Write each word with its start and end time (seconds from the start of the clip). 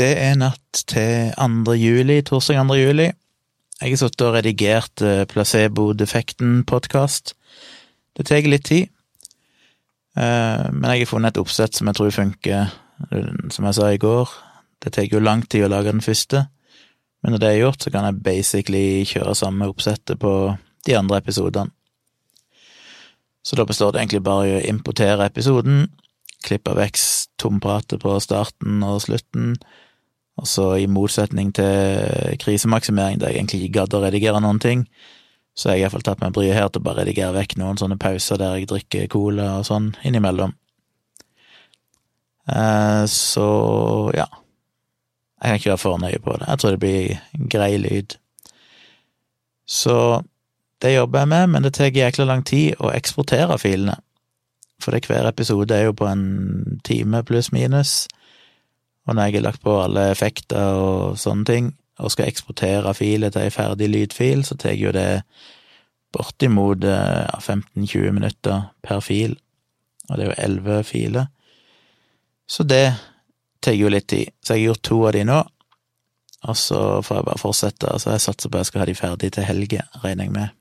Det 0.00 0.14
er 0.16 0.32
natt 0.40 0.80
til 0.88 1.28
2. 1.36 1.74
juli, 1.76 2.22
torsdag 2.24 2.56
2. 2.64 2.72
juli. 2.78 3.10
Jeg 3.82 3.90
har 3.92 3.98
sittet 4.00 4.22
og 4.24 4.32
redigert 4.32 5.02
eh, 5.04 5.26
Placebo-defekten-podkast. 5.28 7.34
Det 8.16 8.24
tar 8.24 8.48
litt 8.48 8.64
tid, 8.64 8.88
eh, 10.16 10.72
men 10.72 10.88
jeg 10.88 11.02
har 11.02 11.10
funnet 11.10 11.34
et 11.34 11.40
oppsett 11.42 11.76
som 11.76 11.84
jeg 11.90 11.96
tror 11.98 12.16
funker, 12.16 12.72
som 13.52 13.66
jeg 13.68 13.76
sa 13.76 13.90
i 13.92 14.00
går. 14.00 14.24
Det 14.80 14.88
tar 14.96 15.04
jo 15.04 15.20
lang 15.20 15.44
tid 15.44 15.66
å 15.66 15.72
lage 15.74 15.92
den 15.92 16.06
første, 16.06 16.48
men 17.20 17.36
når 17.36 17.40
det 17.42 17.50
er 17.50 17.60
gjort, 17.60 17.84
så 17.84 17.92
kan 17.92 18.08
jeg 18.08 18.24
basically 18.24 19.04
kjøre 19.10 19.36
samme 19.36 19.68
oppsettet 19.68 20.16
på 20.22 20.32
de 20.88 20.96
andre 20.96 21.20
episodene. 21.20 21.68
Så 23.44 23.52
da 23.60 23.68
består 23.68 23.92
det 23.92 24.00
egentlig 24.00 24.24
bare 24.24 24.48
i 24.48 24.56
å 24.62 24.64
importere 24.72 25.28
episoden, 25.28 25.92
klippe 26.40 26.72
vekk 26.80 26.96
tompratet 27.36 28.00
på 28.00 28.16
starten 28.24 28.80
og 28.80 29.04
slutten, 29.04 29.60
og 30.40 30.48
så 30.48 30.66
i 30.80 30.88
motsetning 30.88 31.52
til 31.56 32.36
krisemaksimering, 32.40 33.20
der 33.20 33.32
jeg 33.32 33.42
egentlig 33.42 33.62
ikke 33.64 33.78
gadd 33.80 33.96
å 33.96 34.02
redigere 34.04 34.40
noen 34.40 34.60
ting, 34.62 34.86
så 35.54 35.68
har 35.68 35.76
jeg 35.76 35.84
iallfall 35.84 36.04
tatt 36.06 36.22
meg 36.22 36.32
bryet 36.32 36.56
her 36.56 36.70
til 36.72 36.80
å 36.80 36.86
bare 36.86 37.02
redigere 37.02 37.36
vekk 37.36 37.58
noen 37.60 37.80
sånne 37.80 37.98
pauser 38.00 38.40
der 38.40 38.56
jeg 38.56 38.70
drikker 38.70 39.10
cola 39.12 39.58
og 39.58 39.66
sånn 39.68 39.90
innimellom. 40.06 40.54
Eh, 42.48 43.04
så 43.10 43.48
ja. 44.16 44.26
Jeg 45.40 45.48
kan 45.48 45.58
ikke 45.58 45.70
være 45.70 45.80
for 45.80 46.00
nøye 46.00 46.20
på 46.20 46.36
det. 46.36 46.48
Jeg 46.48 46.60
tror 46.60 46.74
det 46.74 46.80
blir 46.82 47.46
grei 47.52 47.70
lyd. 47.80 48.16
Så 49.64 49.96
det 50.82 50.94
jobber 50.94 51.22
jeg 51.22 51.28
med, 51.28 51.46
men 51.52 51.64
det 51.64 51.74
tar 51.76 51.92
jækla 51.96 52.26
lang 52.28 52.44
tid 52.44 52.80
å 52.80 52.92
eksportere 52.92 53.56
filene. 53.60 53.96
For 54.80 54.92
det 54.92 55.06
hver 55.08 55.28
episode 55.28 55.76
er 55.76 55.88
jo 55.88 55.96
på 55.96 56.08
en 56.08 56.80
time 56.84 57.22
pluss 57.24 57.52
minus. 57.52 58.08
Og 59.10 59.16
når 59.16 59.26
jeg 59.26 59.40
har 59.40 59.46
lagt 59.48 59.62
på 59.66 59.72
alle 59.74 60.04
effekter 60.12 60.78
og 60.78 61.16
sånne 61.18 61.46
ting, 61.48 61.72
og 61.98 62.12
skal 62.14 62.30
eksportere 62.30 62.94
filet 62.94 63.34
til 63.34 63.42
ei 63.42 63.52
ferdig 63.52 63.88
lydfil, 63.90 64.44
så 64.46 64.54
tar 64.54 64.78
jo 64.78 64.92
det 64.94 65.22
bortimot 66.14 66.86
ja, 66.86 67.26
15-20 67.42 68.14
minutter 68.14 68.70
per 68.86 69.02
fil, 69.02 69.34
og 70.08 70.14
det 70.14 70.24
er 70.24 70.30
jo 70.30 70.38
elleve 70.46 70.78
filer. 70.86 71.26
Så 72.46 72.62
det 72.62 72.86
tar 73.62 73.76
jo 73.76 73.90
litt 73.90 74.08
tid. 74.10 74.30
Så 74.42 74.54
jeg 74.54 74.62
har 74.62 74.70
gjort 74.70 74.86
to 74.88 75.02
av 75.10 75.14
de 75.18 75.26
nå, 75.26 75.42
og 76.40 76.56
så 76.56 76.80
får 77.04 77.20
jeg 77.20 77.28
bare 77.28 77.42
fortsette. 77.42 77.98
Så 77.98 78.14
jeg 78.14 78.24
satser 78.24 78.48
på 78.48 78.56
at 78.58 78.64
jeg 78.64 78.70
skal 78.70 78.84
ha 78.84 78.88
de 78.88 78.98
ferdige 78.98 79.36
til 79.36 79.46
helga, 79.50 79.84
regner 80.04 80.30
jeg 80.30 80.36
med. 80.38 80.58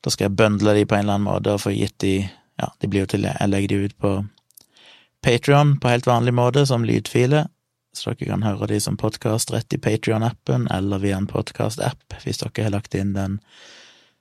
Da 0.00 0.14
skal 0.14 0.30
jeg 0.30 0.38
bøndle 0.38 0.78
de 0.78 0.86
på 0.88 0.96
en 0.96 1.04
eller 1.04 1.18
annen 1.18 1.28
måte 1.28 1.58
og 1.58 1.64
få 1.66 1.74
gitt 1.76 1.98
de 2.00 2.20
Ja, 2.60 2.66
de 2.80 2.88
blir 2.92 3.06
jo 3.06 3.08
til 3.08 3.24
Jeg 3.24 3.48
legger 3.48 3.68
de 3.68 3.84
ut 3.88 3.94
på 3.96 4.10
Patrion 5.22 5.80
på 5.80 5.88
helt 5.88 6.06
vanlig 6.06 6.32
måte, 6.34 6.66
som 6.66 6.84
lydfiler, 6.84 7.48
så 7.96 8.12
dere 8.14 8.30
kan 8.30 8.44
høre 8.46 8.70
de 8.70 8.78
som 8.80 8.96
podkast 8.96 9.50
rett 9.52 9.74
i 9.74 9.78
Patrion-appen, 9.82 10.68
eller 10.72 11.02
via 11.02 11.18
en 11.18 11.28
podkast-app, 11.28 12.14
hvis 12.24 12.40
dere 12.40 12.64
har 12.64 12.72
lagt 12.76 12.94
inn 12.96 13.12
den 13.16 13.40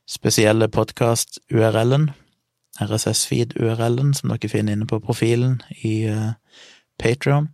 spesielle 0.09 0.67
podkast-URL-en, 0.73 2.09
RSS-feed-URL-en, 2.83 4.11
som 4.17 4.33
dere 4.33 4.51
finner 4.51 4.75
inne 4.75 4.89
på 4.89 4.99
profilen 5.03 5.61
i 5.85 6.09
uh, 6.11 6.33
Patrion. 6.99 7.47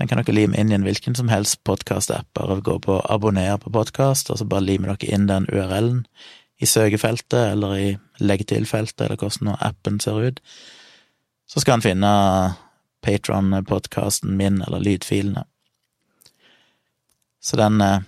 Den 0.00 0.10
kan 0.10 0.18
dere 0.20 0.34
lime 0.34 0.58
inn 0.58 0.72
i 0.72 0.76
en 0.76 0.86
hvilken 0.86 1.14
som 1.14 1.30
helst 1.30 1.62
podkast-app. 1.68 2.28
Bare 2.34 2.60
gå 2.60 2.78
på 2.82 2.98
'abonner 3.04 3.56
på 3.62 3.70
podkast', 3.70 4.30
og 4.30 4.38
så 4.38 4.44
bare 4.44 4.66
limer 4.66 4.96
dere 4.96 5.14
inn 5.14 5.28
den 5.30 5.46
URL-en 5.52 6.02
i 6.58 6.66
søkefeltet 6.66 7.52
eller 7.52 7.76
i 7.76 7.88
legg 8.18 8.46
til-feltet, 8.48 9.06
eller 9.06 9.16
hvordan 9.16 9.56
appen 9.60 10.00
ser 10.00 10.18
ut 10.18 10.40
så 11.46 11.62
skal 11.62 11.78
han 11.78 11.84
finne 11.84 12.12
Patron-podkasten 13.06 14.36
min, 14.36 14.62
eller 14.66 14.82
lydfilene. 14.82 15.44
Så 17.40 17.56
den 17.56 17.80
eh, 17.80 18.02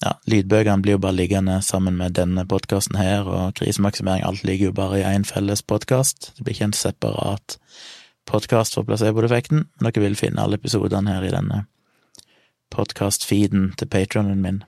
ja, 0.00 0.14
lydbøkene 0.30 0.82
blir 0.82 0.96
jo 0.96 1.02
bare 1.02 1.18
liggende 1.18 1.58
sammen 1.62 1.98
med 1.98 2.16
denne 2.16 2.46
podkasten 2.48 2.96
her, 2.96 3.28
og 3.28 3.58
krisemaksimering, 3.58 4.24
alt 4.24 4.44
ligger 4.46 4.70
jo 4.70 4.76
bare 4.78 5.00
i 5.00 5.06
én 5.06 5.26
felles 5.28 5.62
podkast. 5.62 6.32
Det 6.36 6.44
blir 6.44 6.56
ikke 6.56 6.70
en 6.70 6.78
separat 6.78 7.58
podkast 8.28 8.78
for 8.78 8.88
placebo-defekten, 8.88 9.66
men 9.66 9.88
dere 9.88 10.04
vil 10.06 10.16
finne 10.16 10.40
alle 10.40 10.60
episodene 10.60 11.12
her 11.12 11.26
i 11.26 11.34
denne 11.34 11.64
podkast-feeden 12.72 13.72
til 13.80 13.88
patronen 13.88 14.40
min. 14.44 14.62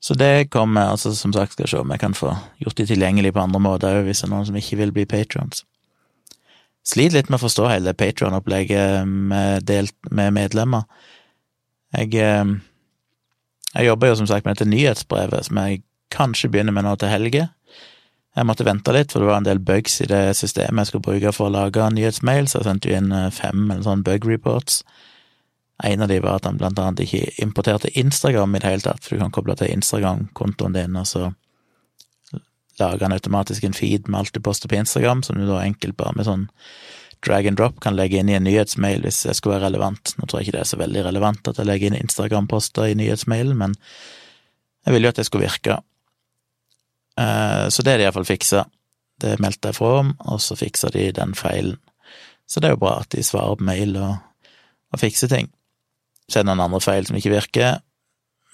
Så 0.00 0.14
det 0.14 0.50
kommer, 0.50 0.92
altså 0.92 1.14
som 1.14 1.32
sagt, 1.32 1.52
skal 1.52 1.64
jeg 1.64 1.72
se 1.72 1.80
om 1.80 1.90
jeg 1.90 2.00
kan 2.00 2.14
få 2.14 2.34
gjort 2.60 2.76
de 2.76 2.86
tilgjengelig 2.86 3.32
på 3.32 3.42
andre 3.42 3.60
måter 3.60 4.00
òg, 4.00 4.04
hvis 4.06 4.20
det 4.22 4.28
er 4.28 4.32
noen 4.34 4.46
som 4.48 4.58
ikke 4.58 4.78
vil 4.82 4.92
bli 4.94 5.06
patrons. 5.08 5.64
Sliter 6.86 7.18
litt 7.18 7.30
med 7.32 7.40
å 7.40 7.42
forstå 7.42 7.66
hele 7.70 7.96
Patrion-opplegget 7.98 9.08
med, 9.08 9.72
med, 10.10 10.32
medlemmer. 10.36 10.86
Jeg, 11.96 12.12
eh, 12.22 12.52
jeg 13.72 13.88
jobber 13.88 14.12
jo 14.12 14.18
som 14.20 14.28
sagt 14.30 14.46
med 14.46 14.54
dette 14.54 14.70
nyhetsbrevet, 14.70 15.48
som 15.48 15.58
jeg 15.64 15.82
kanskje 16.14 16.50
begynner 16.52 16.76
med 16.76 16.86
nå 16.86 16.94
til 17.00 17.10
helge. 17.10 17.48
Jeg 18.36 18.46
måtte 18.46 18.66
vente 18.68 18.92
litt, 18.92 19.10
for 19.10 19.24
det 19.24 19.30
var 19.30 19.40
en 19.40 19.48
del 19.48 19.62
bugs 19.64 19.98
i 20.04 20.08
det 20.10 20.36
systemet 20.36 20.84
jeg 20.84 20.92
skulle 20.92 21.06
bruke 21.08 21.32
for 21.32 21.48
å 21.48 21.54
lage 21.54 21.88
nyhetsmail, 21.96 22.46
så 22.46 22.60
jeg 22.60 22.68
sendte 22.68 22.92
inn 22.92 23.10
eh, 23.16 23.32
fem 23.34 23.64
eller 23.70 23.82
sånn 23.86 24.04
bug 24.06 24.28
reports. 24.28 24.82
En 25.84 26.04
av 26.04 26.08
de 26.12 26.20
var 26.24 26.38
at 26.38 26.46
han 26.48 26.60
blant 26.60 26.78
annet 26.80 27.02
ikke 27.04 27.32
importerte 27.42 27.90
Instagram 27.98 28.54
i 28.54 28.60
det 28.62 28.70
hele 28.70 28.84
tatt, 28.84 29.02
for 29.02 29.16
du 29.16 29.24
kan 29.24 29.34
koble 29.34 29.56
til 29.58 29.72
Instagram-kontoen 29.72 30.76
din, 30.76 31.00
og 31.00 31.08
så 31.08 31.30
lager 32.80 33.06
han 33.06 33.14
automatisk 33.16 33.64
en 33.64 33.76
feed 33.76 34.08
med 34.08 34.20
alt 34.20 34.36
du 34.36 34.42
poster 34.44 34.70
på 34.70 34.78
Instagram, 34.78 35.22
som 35.26 35.38
du 35.38 35.46
da 35.48 35.62
enkelt 35.64 35.96
bare 35.96 36.16
med 36.16 36.28
sånn 36.28 36.46
drag 37.24 37.48
and 37.48 37.58
drop 37.58 37.80
kan 37.80 37.96
legge 37.96 38.20
inn 38.20 38.28
i 38.30 38.36
en 38.36 38.44
nyhetsmail 38.46 39.02
hvis 39.02 39.22
det 39.26 39.34
skulle 39.38 39.56
være 39.56 39.70
relevant. 39.70 40.14
Nå 40.18 40.26
tror 40.26 40.40
jeg 40.40 40.48
ikke 40.48 40.56
det 40.58 40.62
er 40.62 40.70
så 40.70 40.80
veldig 40.80 41.04
relevant 41.08 41.50
at 41.50 41.58
jeg 41.60 41.68
legger 41.68 41.90
inn 41.90 41.98
Instagram-poster 42.02 42.90
i 42.92 42.98
nyhetsmailen, 42.98 43.56
men 43.58 43.76
jeg 44.86 44.94
ville 44.94 45.08
jo 45.08 45.14
at 45.14 45.20
det 45.20 45.26
skulle 45.26 45.48
virke. 45.48 45.80
Eh, 47.18 47.66
så 47.72 47.82
det 47.82 47.94
er 47.94 48.00
de 48.00 48.06
iallfall 48.06 48.28
fiksa. 48.28 48.66
Det 49.20 49.38
meldte 49.42 49.72
jeg 49.72 49.78
fra 49.78 49.92
om, 50.02 50.12
og 50.28 50.40
så 50.44 50.58
fiksa 50.58 50.92
de 50.94 51.08
den 51.16 51.34
feilen. 51.34 51.80
Så 52.46 52.60
det 52.60 52.68
er 52.68 52.76
jo 52.76 52.82
bra 52.84 53.00
at 53.00 53.10
de 53.10 53.24
svarer 53.26 53.58
på 53.58 53.66
mail 53.66 53.96
og, 53.98 54.20
og 54.92 55.00
fikser 55.02 55.32
ting. 55.32 55.48
Så 56.28 56.40
det 56.40 56.50
noen 56.50 56.62
andre 56.68 56.82
feil 56.84 57.08
som 57.08 57.16
ikke 57.18 57.32
virker, 57.32 57.80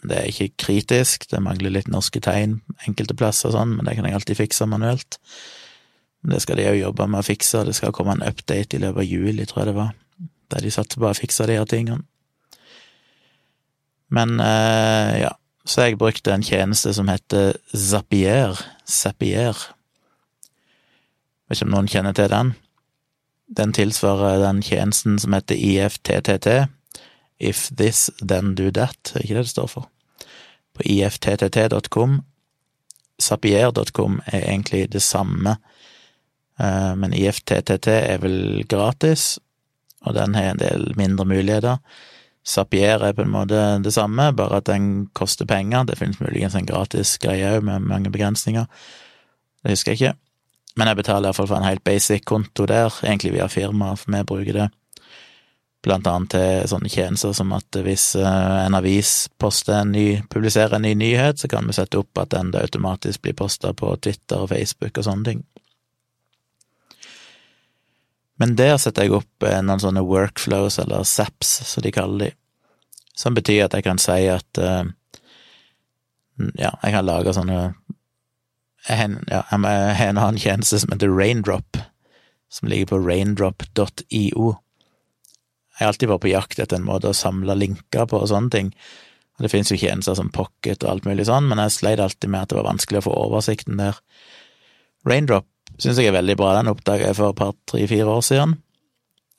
det 0.02 0.18
er 0.18 0.30
ikke 0.30 0.64
kritisk, 0.64 1.28
det 1.30 1.42
mangler 1.42 1.70
litt 1.70 1.90
norske 1.90 2.20
tegn 2.22 2.58
enkelte 2.88 3.14
plasser 3.18 3.50
og 3.50 3.56
sånn, 3.56 3.76
men 3.76 3.86
det 3.86 3.94
kan 3.98 4.08
jeg 4.08 4.16
alltid 4.18 4.40
fikse 4.40 4.66
manuelt. 4.66 5.18
Det 6.22 6.40
skal 6.42 6.58
de 6.58 6.68
òg 6.70 6.78
jobbe 6.78 7.06
med 7.10 7.22
å 7.22 7.26
fikse, 7.26 7.64
det 7.66 7.74
skal 7.78 7.94
komme 7.94 8.16
en 8.16 8.24
update 8.26 8.78
i 8.78 8.82
løpet 8.82 9.02
av 9.02 9.06
juli, 9.06 9.46
tror 9.46 9.62
jeg 9.62 9.70
det 9.70 9.76
var, 9.78 9.92
der 10.54 10.64
de 10.66 10.72
satser 10.74 11.02
på 11.02 11.10
å 11.10 11.18
fikse 11.18 11.46
de 11.50 11.58
her 11.58 11.70
tingene. 11.70 12.02
Men 14.12 14.36
eh, 14.44 15.22
ja, 15.22 15.32
så 15.64 15.86
jeg 15.86 16.00
brukte 16.00 16.34
en 16.34 16.44
tjeneste 16.44 16.92
som 16.94 17.08
heter 17.08 17.56
Zapier, 17.72 18.58
Zapier. 18.84 19.56
Vet 21.46 21.58
ikke 21.58 21.68
om 21.70 21.74
noen 21.76 21.90
kjenner 21.90 22.16
til 22.18 22.28
den? 22.32 22.52
Den 23.52 23.74
tilsvarer 23.76 24.42
den 24.42 24.62
tjenesten 24.64 25.18
som 25.22 25.34
heter 25.36 25.58
IFTTT, 25.58 26.48
If 27.42 27.68
This 27.74 28.08
Then 28.20 28.54
Do 28.58 28.70
That, 28.70 29.14
er 29.14 29.24
ikke 29.24 29.40
det 29.40 29.46
det 29.48 29.54
står 29.54 29.70
for? 29.70 29.91
På 30.72 30.84
ifttt.com. 30.88 32.20
Zapier.com 33.22 34.20
er 34.26 34.40
egentlig 34.40 34.86
det 34.92 35.02
samme, 35.04 35.56
eh, 36.58 36.94
men 36.98 37.14
IFTTT 37.14 37.88
er 37.92 38.22
vel 38.22 38.64
gratis, 38.68 39.38
og 40.02 40.16
den 40.16 40.34
har 40.34 40.50
en 40.50 40.62
del 40.62 40.88
mindre 40.98 41.26
muligheter. 41.28 41.78
Zapier 42.42 43.04
er 43.06 43.14
på 43.14 43.22
en 43.22 43.30
måte 43.30 43.60
det 43.84 43.92
samme, 43.94 44.32
bare 44.34 44.58
at 44.58 44.66
den 44.66 45.06
koster 45.14 45.46
penger. 45.46 45.84
Det 45.86 45.98
finnes 46.00 46.18
muligens 46.20 46.56
en 46.58 46.66
gratis 46.66 47.14
greie 47.22 47.52
òg, 47.54 47.62
med 47.62 47.86
mange 47.86 48.10
begrensninger. 48.10 48.66
Det 49.62 49.76
husker 49.76 49.92
jeg 49.92 50.00
ikke. 50.00 50.18
Men 50.76 50.88
jeg 50.88 50.98
betaler 50.98 51.28
iallfall 51.28 51.50
for 51.52 51.60
en 51.60 51.68
helt 51.68 51.84
basic 51.84 52.24
konto 52.26 52.66
der, 52.66 52.90
egentlig 53.04 53.36
via 53.36 53.46
firma, 53.46 53.92
for 53.94 54.10
vi 54.10 54.24
bruker 54.26 54.58
det 54.58 54.70
blant 55.82 56.06
annet 56.06 56.30
til 56.30 56.68
sånne 56.70 56.90
tjenester 56.90 57.32
som 57.34 57.52
at 57.56 57.78
hvis 57.82 58.12
eh, 58.18 58.58
en 58.66 58.76
avis 58.78 59.28
en 59.42 59.92
ny, 59.92 60.22
publiserer 60.30 60.76
en 60.76 60.86
ny 60.86 60.94
nyhet, 60.94 61.40
så 61.42 61.50
kan 61.50 61.66
vi 61.66 61.74
sette 61.74 61.98
opp 61.98 62.18
at 62.22 62.30
den 62.30 62.52
automatisk 62.54 63.22
blir 63.22 63.34
posta 63.34 63.72
på 63.74 63.96
Twitter 63.96 64.44
og 64.44 64.52
Facebook 64.54 64.98
og 64.98 65.08
sånne 65.08 65.26
ting. 65.26 65.42
Men 68.38 68.54
der 68.58 68.76
setter 68.78 69.06
jeg 69.06 69.16
opp 69.18 69.46
eh, 69.46 69.58
noen 69.62 69.82
sånne 69.82 70.06
workflows, 70.06 70.78
eller 70.82 71.02
SAPs, 71.06 71.50
som 71.74 71.82
de 71.82 71.94
kaller 71.94 72.28
de, 72.28 72.30
som 73.18 73.34
betyr 73.34 73.66
at 73.66 73.74
jeg 73.76 73.86
kan 73.86 74.00
si 74.00 74.22
at 74.30 74.62
eh, 74.62 74.84
ja, 76.58 76.70
jeg 76.70 76.94
kan 76.94 77.06
lage 77.06 77.34
sånne 77.36 77.72
jeg 78.82 78.98
har 78.98 80.08
en 80.08 80.18
annen 80.18 80.40
tjeneste 80.42 80.80
som 80.82 80.90
heter 80.90 81.10
Raindrop, 81.10 81.76
som 82.50 82.66
ligger 82.66 82.88
på 82.90 82.98
raindrop.io 82.98 84.56
jeg 85.82 85.88
har 85.88 85.94
alltid 85.96 86.12
vært 86.12 86.22
på 86.22 86.30
jakt 86.30 86.60
etter 86.62 86.78
en 86.78 86.86
måte 86.86 87.10
å 87.10 87.16
samle 87.16 87.56
linker 87.58 88.06
på 88.06 88.20
og 88.22 88.30
sånne 88.30 88.54
ting. 88.54 88.68
Det 89.42 89.50
finnes 89.50 89.72
jo 89.72 89.78
tjenester 89.80 90.14
som 90.14 90.30
Pocket 90.30 90.84
og 90.84 90.90
alt 90.92 91.08
mulig 91.08 91.26
sånn, 91.26 91.48
men 91.50 91.58
jeg 91.64 91.74
sleit 91.74 92.02
alltid 92.02 92.30
med 92.30 92.44
at 92.44 92.52
det 92.52 92.60
var 92.60 92.68
vanskelig 92.68 93.00
å 93.00 93.06
få 93.08 93.14
oversikten 93.24 93.80
der. 93.80 93.98
Raindrop 95.08 95.48
syns 95.82 95.98
jeg 95.98 96.12
er 96.12 96.14
veldig 96.14 96.36
bra, 96.38 96.52
den 96.58 96.70
oppdaga 96.70 97.08
jeg 97.08 97.18
for 97.18 97.32
et 97.32 97.40
par, 97.40 97.56
tre-fire 97.66 98.06
år 98.12 98.22
siden, 98.26 98.54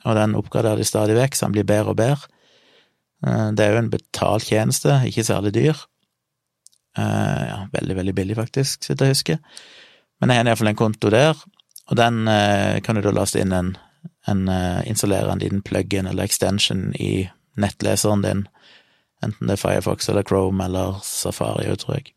og 0.03 0.17
den 0.19 0.35
oppgraderer 0.35 0.81
de 0.81 0.87
stadig 0.87 1.15
vekk, 1.15 1.37
så 1.37 1.47
den 1.47 1.55
blir 1.55 1.67
bedre 1.69 1.93
og 1.93 1.99
bedre. 2.01 2.27
Eh, 3.23 3.47
det 3.55 3.63
er 3.63 3.75
jo 3.75 3.83
en 3.85 3.93
betalt 3.93 4.49
tjeneste, 4.49 4.97
ikke 5.07 5.27
særlig 5.29 5.53
dyr. 5.55 5.85
Eh, 6.99 7.43
ja, 7.47 7.61
veldig, 7.71 7.97
veldig 8.01 8.15
billig, 8.17 8.37
faktisk, 8.41 8.83
sitter 8.83 9.07
jeg 9.07 9.13
og 9.13 9.15
husker. 9.15 9.63
Men 10.19 10.33
jeg 10.33 10.41
har 10.41 10.51
iallfall 10.51 10.73
en 10.73 10.81
konto 10.83 11.13
der, 11.13 11.39
og 11.87 11.99
den 11.99 12.27
eh, 12.31 12.81
kan 12.83 12.99
du 12.99 13.05
da 13.05 13.15
laste 13.15 13.39
inn 13.43 13.55
en, 13.55 13.75
en 14.27 14.47
installere 14.87 15.31
en 15.31 15.41
liten 15.41 15.61
plug-in 15.61 16.07
eller 16.07 16.23
extension 16.23 16.93
i 16.95 17.29
nettleseren 17.59 18.23
din, 18.23 18.45
enten 19.23 19.47
det 19.47 19.57
er 19.57 19.61
Firefox 19.61 20.09
eller 20.09 20.23
Chrome 20.27 20.65
eller 20.65 20.99
Safari, 21.03 21.67
tror 21.77 21.97
jeg. 21.97 22.13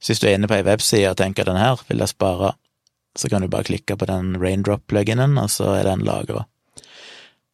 Så 0.00 0.12
hvis 0.12 0.22
du 0.22 0.28
er 0.28 0.36
inne 0.38 0.48
på 0.50 0.56
ei 0.58 0.66
webside 0.66 1.10
og 1.10 1.18
tenker 1.18 1.48
den 1.48 1.58
her 1.58 1.80
vil 1.88 2.02
jeg 2.02 2.12
spare, 2.12 2.52
så 3.18 3.28
kan 3.28 3.42
du 3.42 3.50
bare 3.50 3.66
klikke 3.66 3.96
på 3.98 4.06
den 4.06 4.36
raindrop-pluginen, 4.38 5.38
og 5.42 5.50
så 5.50 5.72
er 5.74 5.88
den 5.88 6.04
lagra. 6.06 6.44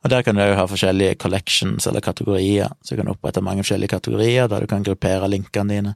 Og 0.04 0.10
der 0.12 0.22
kan 0.22 0.36
du 0.36 0.42
jo 0.44 0.56
ha 0.58 0.66
forskjellige 0.68 1.16
collections 1.22 1.86
eller 1.88 2.04
kategorier, 2.04 2.74
så 2.84 2.92
du 2.92 3.00
kan 3.00 3.08
opprette 3.14 3.40
mange 3.40 3.64
forskjellige 3.64 3.94
kategorier 3.94 4.50
der 4.52 4.60
du 4.60 4.68
kan 4.68 4.84
gruppere 4.84 5.30
linkene 5.32 5.72
dine. 5.72 5.94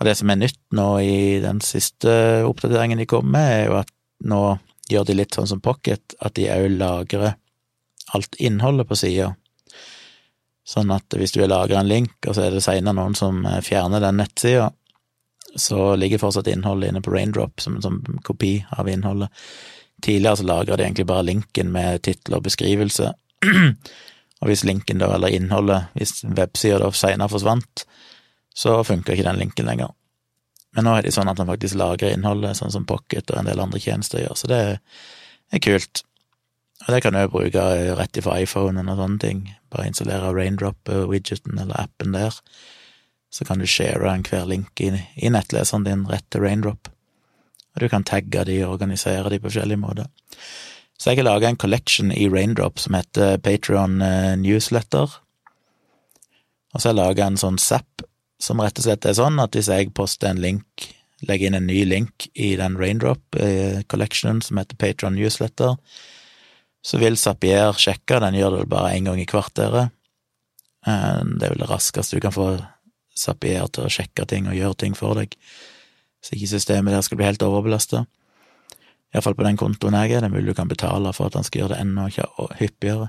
Og 0.00 0.08
det 0.08 0.16
som 0.16 0.32
er 0.32 0.40
nytt 0.40 0.60
nå 0.76 0.86
i 1.04 1.18
den 1.44 1.60
siste 1.64 2.44
oppdateringen 2.48 3.00
de 3.00 3.08
kom 3.08 3.28
med, 3.32 3.52
er 3.52 3.68
jo 3.68 3.76
at 3.82 3.92
nå 4.24 4.40
gjør 4.90 5.08
de 5.08 5.16
litt 5.18 5.34
sånn 5.34 5.48
som 5.50 5.62
Pocket, 5.62 6.14
at 6.20 6.36
de 6.38 6.48
òg 6.52 6.70
lagrer 6.76 7.34
alt 8.14 8.38
innholdet 8.38 8.88
på 8.88 8.98
sida. 8.98 9.32
Sånn 10.66 10.90
at 10.94 11.14
hvis 11.14 11.34
du 11.34 11.40
har 11.42 11.50
lagra 11.50 11.80
en 11.80 11.90
link, 11.90 12.16
og 12.26 12.34
så 12.34 12.46
er 12.46 12.56
det 12.56 12.64
seinere 12.64 12.96
noen 12.98 13.14
som 13.18 13.44
fjerner 13.62 14.02
den 14.02 14.18
nettsida, 14.20 14.70
så 15.56 15.94
ligger 15.96 16.20
fortsatt 16.20 16.50
innholdet 16.52 16.90
inne 16.90 17.02
på 17.02 17.12
Raindrop 17.14 17.62
som 17.62 17.78
en 17.78 17.84
sånn 17.84 18.20
kopi 18.26 18.58
av 18.76 18.90
innholdet. 18.90 19.30
Tidligere 20.02 20.36
så 20.42 20.48
lagra 20.48 20.76
de 20.76 20.84
egentlig 20.84 21.06
bare 21.08 21.24
linken 21.24 21.70
med 21.72 22.02
tittel 22.04 22.36
og 22.36 22.44
beskrivelse, 22.44 23.12
og 24.40 24.50
hvis 24.50 24.66
linken 24.68 25.00
da, 25.00 25.14
eller 25.16 25.32
innholdet, 25.32 25.92
hvis 25.96 26.20
websida 26.26 26.82
da 26.82 26.90
seinere 26.92 27.32
forsvant, 27.32 27.86
så 28.56 28.82
funka 28.84 29.14
ikke 29.14 29.28
den 29.28 29.40
linken 29.40 29.70
lenger. 29.70 29.94
Men 30.76 30.86
nå 30.86 30.96
er 30.96 31.06
det 31.06 31.14
sånn 31.16 31.30
at 31.32 31.40
den 31.40 31.48
faktisk 31.48 31.78
lagrer 31.80 32.12
innholdet, 32.14 32.58
sånn 32.58 32.74
som 32.74 32.86
Pocket 32.88 33.32
og 33.32 33.40
en 33.40 33.48
del 33.48 33.62
andre 33.62 33.80
tjenester 33.82 34.22
gjør, 34.22 34.36
så 34.36 34.50
det 34.52 34.60
er 34.68 35.62
kult. 35.64 36.02
Og 36.84 36.90
det 36.92 37.00
kan 37.02 37.16
du 37.16 37.22
jo 37.22 37.32
bruke 37.32 37.62
rett 37.98 38.20
ifra 38.20 38.36
iPhonen 38.44 38.92
og 38.92 39.00
sånne 39.00 39.22
ting, 39.22 39.46
bare 39.72 39.88
installere 39.88 40.34
Raindrop-widgeten 40.36 41.56
eller 41.56 41.80
appen 41.80 42.12
der, 42.14 42.36
så 43.32 43.44
kan 43.48 43.58
du 43.60 43.66
share 43.68 44.12
enhver 44.12 44.44
link 44.48 44.80
i, 44.84 44.92
nettleseren 45.32 45.88
din 45.88 46.04
rett 46.08 46.28
til 46.30 46.44
Raindrop 46.44 46.92
og 47.76 47.82
du 47.84 47.90
kan 47.92 48.06
tagge 48.08 48.46
de 48.48 48.56
og 48.64 48.78
organisere 48.78 49.28
de 49.28 49.38
på 49.38 49.50
forskjellige 49.50 49.82
måter. 49.82 50.08
Så 50.96 51.10
jeg 51.10 51.20
har 51.20 51.28
laga 51.28 51.50
en 51.50 51.60
collection 51.60 52.08
i 52.08 52.24
Raindrop 52.32 52.80
som 52.80 52.96
heter 52.96 53.36
Patrion 53.44 54.00
eh, 54.00 54.32
Newsletter. 54.40 55.12
Og 56.72 56.80
så 56.80 56.88
har 56.88 56.94
jeg 56.94 57.00
laga 57.02 57.26
en 57.26 57.36
sånn 57.36 57.60
Zapp 57.60 58.06
som 58.42 58.60
rett 58.60 58.78
og 58.78 58.86
slett 58.86 59.06
er 59.08 59.16
sånn 59.16 59.40
at 59.42 59.56
hvis 59.56 59.70
jeg 59.72 59.92
poster 59.96 60.30
en 60.30 60.42
link, 60.42 60.88
legger 61.26 61.48
inn 61.48 61.58
en 61.58 61.68
ny 61.68 61.80
link 61.88 62.28
i 62.34 62.54
den 62.60 62.76
Raindrop-collectionen 62.80 64.42
eh, 64.42 64.46
som 64.46 64.60
heter 64.60 64.80
Patron 64.80 65.16
Newsletter, 65.16 65.76
så 66.86 67.00
vil 67.02 67.16
Zapier 67.18 67.74
sjekke, 67.80 68.20
den 68.22 68.36
gjør 68.38 68.60
det 68.60 68.66
bare 68.70 68.92
én 68.94 69.08
gang 69.08 69.18
i 69.18 69.26
kvarteret. 69.28 69.94
Eh, 70.86 71.22
det 71.24 71.48
er 71.48 71.54
vel 71.54 71.64
det 71.64 71.70
raskeste 71.70 72.18
du 72.18 72.24
kan 72.24 72.36
få 72.36 72.50
Zapier 73.16 73.66
til 73.72 73.88
å 73.88 73.92
sjekke 73.92 74.28
ting 74.28 74.50
og 74.50 74.58
gjøre 74.58 74.78
ting 74.84 74.98
for 74.98 75.16
deg 75.18 75.34
så 76.26 76.34
ikke 76.34 76.50
systemet 76.50 76.94
der 76.94 77.04
skal 77.06 77.20
bli 77.20 77.28
helt 77.28 77.44
overbelasta. 77.46 78.04
Iallfall 79.14 79.36
på 79.38 79.46
den 79.46 79.58
kontoen 79.60 79.94
jeg 79.94 80.16
er, 80.16 80.24
det 80.24 80.30
er 80.30 80.34
mulig 80.34 80.50
du 80.50 80.58
kan 80.58 80.70
betale 80.70 81.12
for 81.14 81.30
at 81.30 81.38
han 81.38 81.46
skal 81.46 81.62
gjøre 81.62 81.76
det 81.76 81.82
enda 81.84 82.08
hyppigere, 82.58 83.08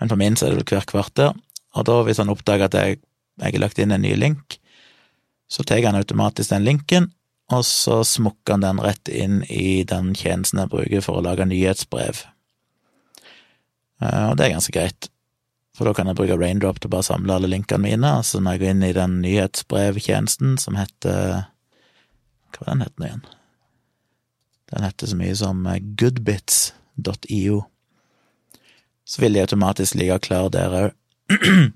men 0.00 0.10
på 0.10 0.18
min 0.20 0.36
så 0.36 0.46
er 0.46 0.52
det 0.52 0.60
vel 0.60 0.74
hvert 0.74 0.90
kvarter, 0.90 1.32
og 1.74 1.86
da 1.88 1.96
hvis 2.06 2.20
han 2.20 2.32
oppdager 2.32 2.68
at 2.68 2.76
jeg, 2.78 3.00
jeg 3.40 3.56
har 3.56 3.62
lagt 3.62 3.80
inn 3.82 3.94
en 3.94 4.04
ny 4.04 4.14
link, 4.18 4.58
så 5.50 5.64
tar 5.66 5.82
han 5.84 5.98
automatisk 5.98 6.50
den 6.50 6.66
linken, 6.66 7.10
og 7.52 7.64
så 7.68 8.00
smukker 8.06 8.56
han 8.56 8.64
den 8.64 8.80
rett 8.82 9.08
inn 9.08 9.42
i 9.52 9.84
den 9.88 10.14
tjenesten 10.16 10.62
jeg 10.62 10.72
bruker 10.72 11.04
for 11.04 11.20
å 11.20 11.24
lage 11.26 11.46
nyhetsbrev. 11.48 12.24
Eh, 14.00 14.24
og 14.30 14.38
det 14.38 14.46
er 14.46 14.54
ganske 14.56 14.74
greit, 14.74 15.10
for 15.74 15.88
da 15.88 15.94
kan 15.96 16.08
jeg 16.08 16.18
bruke 16.18 16.38
Raindrop 16.38 16.78
til 16.80 16.88
å 16.88 16.94
bare 16.96 17.08
samle 17.10 17.36
alle 17.36 17.50
linkene 17.50 17.82
mine, 17.84 18.16
altså 18.22 18.40
når 18.40 18.56
jeg 18.56 18.62
går 18.62 18.72
inn 18.72 18.86
i 18.86 18.96
den 18.96 19.18
nyhetsbrevtjenesten 19.24 20.56
som 20.62 20.78
heter 20.78 21.44
hva 22.54 22.68
var 22.68 22.76
den 22.76 22.84
het 22.86 23.00
igjen? 23.02 23.24
Den 24.70 24.84
heter 24.86 25.10
så 25.10 25.16
mye 25.18 25.36
som 25.36 25.64
eh, 25.66 25.80
goodbits.io. 26.00 27.62
Så 29.04 29.20
vil 29.20 29.34
de 29.36 29.42
automatisk 29.42 29.98
ligge 29.98 30.18
klar 30.24 30.50
der 30.54 30.76
òg. 30.78 30.94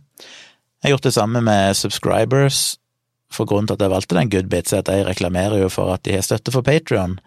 Jeg 0.79 0.87
har 0.87 0.93
gjort 0.95 1.09
det 1.09 1.15
samme 1.17 1.41
med 1.43 1.77
subscribers, 1.77 2.79
for 3.35 3.49
grunnen 3.51 3.67
til 3.67 3.75
at 3.75 3.83
jeg 3.83 3.91
valgte 3.91 4.15
den 4.15 4.31
Goodbits, 4.31 4.73
er 4.73 4.85
at 4.85 4.87
de 4.87 5.07
reklamerer 5.09 5.59
jo 5.59 5.71
for 5.73 5.91
at 5.91 6.05
de 6.07 6.15
har 6.15 6.23
støtte 6.23 6.55
for 6.55 6.63
Patrion. 6.63 7.19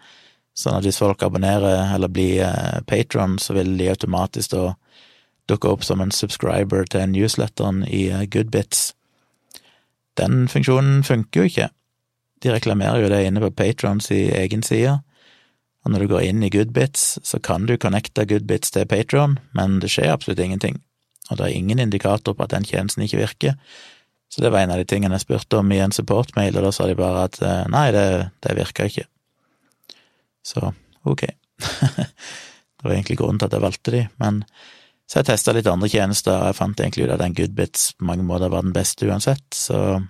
sånn 0.56 0.76
at 0.76 0.84
hvis 0.84 1.00
folk 1.00 1.22
abonnerer 1.24 1.94
eller 1.94 2.08
blir 2.12 2.42
eh, 2.44 2.80
patron, 2.84 3.38
så 3.38 3.54
vil 3.56 3.76
de 3.78 3.88
automatisk 3.88 4.52
da 4.52 4.74
dukke 5.48 5.68
opp 5.68 5.84
som 5.84 6.00
en 6.00 6.12
subscriber 6.12 6.84
til 6.84 7.06
newsletteren 7.08 7.86
i 7.88 8.08
eh, 8.08 8.26
Goodbits. 8.28 8.92
Den 10.20 10.48
funksjonen 10.48 11.00
funker 11.04 11.40
jo 11.40 11.48
ikke. 11.48 11.68
De 12.44 12.52
reklamerer 12.52 13.00
jo 13.00 13.08
det 13.08 13.22
inne 13.26 13.40
på 13.40 13.52
Patrons 13.56 14.10
i 14.12 14.26
egen 14.42 14.62
side. 14.62 14.98
Og 15.84 15.92
når 15.92 16.04
du 16.04 16.12
går 16.12 16.28
inn 16.28 16.44
i 16.44 16.52
Goodbits, 16.52 17.18
så 17.24 17.40
kan 17.40 17.66
du 17.66 17.76
connecte 17.76 18.26
Goodbits 18.28 18.72
til 18.72 18.88
Patron, 18.88 19.38
men 19.56 19.80
det 19.80 19.92
skjer 19.92 20.12
absolutt 20.12 20.40
ingenting. 20.40 20.82
Og 21.32 21.40
det 21.40 21.48
er 21.48 21.56
ingen 21.56 21.80
indikator 21.82 22.36
på 22.36 22.46
at 22.46 22.52
den 22.54 22.66
tjenesten 22.68 23.04
ikke 23.06 23.22
virker. 23.22 23.56
Så 24.32 24.40
det 24.40 24.52
var 24.52 24.64
en 24.64 24.72
av 24.72 24.80
de 24.80 24.88
tingene 24.88 25.18
jeg 25.18 25.26
spurte 25.26 25.58
om 25.60 25.72
i 25.74 25.80
en 25.84 25.92
supportmail, 25.92 26.56
og 26.56 26.64
da 26.64 26.70
sa 26.72 26.86
de 26.88 26.96
bare 26.96 27.26
at 27.28 27.40
eh, 27.44 27.64
nei, 27.72 27.88
det, 27.92 28.06
det 28.44 28.54
virka 28.56 28.86
ikke. 28.88 29.04
Så 30.46 30.70
ok. 31.04 31.26
det 31.98 32.86
var 32.86 32.94
egentlig 32.94 33.18
grunnen 33.20 33.42
til 33.42 33.50
at 33.50 33.58
jeg 33.58 33.64
valgte 33.66 33.94
de, 33.94 34.06
men 34.22 34.40
så 35.04 35.20
jeg 35.20 35.28
testa 35.28 35.52
litt 35.52 35.68
andre 35.68 35.90
tjenester, 35.92 36.32
og 36.38 36.48
jeg 36.48 36.56
fant 36.56 36.80
egentlig 36.80 37.04
ut 37.04 37.12
at 37.12 37.20
den 37.20 37.36
Goodbits 37.36 37.90
på 37.98 38.06
mange 38.08 38.24
måter 38.24 38.48
var 38.48 38.64
den 38.64 38.72
beste 38.72 39.04
uansett, 39.04 39.44
så 39.52 40.00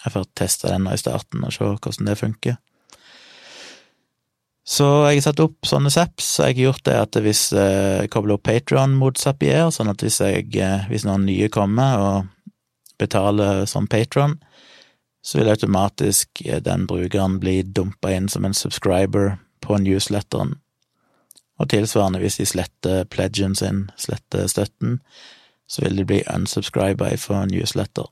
jeg 0.00 0.14
får 0.16 0.26
teste 0.40 0.72
den 0.72 0.88
nå 0.88 0.96
i 0.96 1.00
starten 1.00 1.44
og 1.46 1.54
se 1.54 1.68
hvordan 1.68 2.10
det 2.10 2.18
funker. 2.18 2.56
Så 4.70 4.86
jeg 5.10 5.18
har 5.18 5.24
satt 5.24 5.40
opp 5.42 5.66
sånne 5.66 5.90
zaps, 5.90 6.36
jeg 6.38 6.54
har 6.54 6.66
gjort 6.68 6.84
det 6.86 6.94
at 6.94 7.16
hvis 7.24 7.48
jeg 7.50 8.04
eh, 8.04 8.10
kobler 8.12 8.36
opp 8.36 8.44
Patron 8.46 8.92
mot 9.00 9.18
Zapier, 9.18 9.72
sånn 9.74 9.90
at 9.90 10.04
hvis, 10.04 10.20
jeg, 10.22 10.46
eh, 10.62 10.84
hvis 10.86 11.06
noen 11.08 11.26
nye 11.26 11.48
kommer 11.50 11.98
og 11.98 12.52
betaler 13.00 13.64
som 13.66 13.88
patron, 13.90 14.36
så 15.26 15.40
vil 15.40 15.50
automatisk 15.50 16.44
eh, 16.46 16.60
den 16.62 16.86
brukeren 16.86 17.40
bli 17.42 17.64
dumpa 17.66 18.12
inn 18.14 18.28
som 18.30 18.46
en 18.46 18.54
subscriber 18.54 19.40
på 19.64 19.80
newsletteren. 19.82 20.54
Og 21.60 21.68
tilsvarende, 21.74 22.22
hvis 22.22 22.38
de 22.38 22.46
sletter 22.48 23.04
pledgen 23.10 23.58
sin, 23.58 23.88
sletter 23.98 24.46
støtten, 24.48 25.00
så 25.68 25.82
vil 25.84 25.98
de 25.98 26.06
bli 26.06 26.22
unsubscriba 26.30 27.10
fra 27.18 27.42
newsletter. 27.50 28.06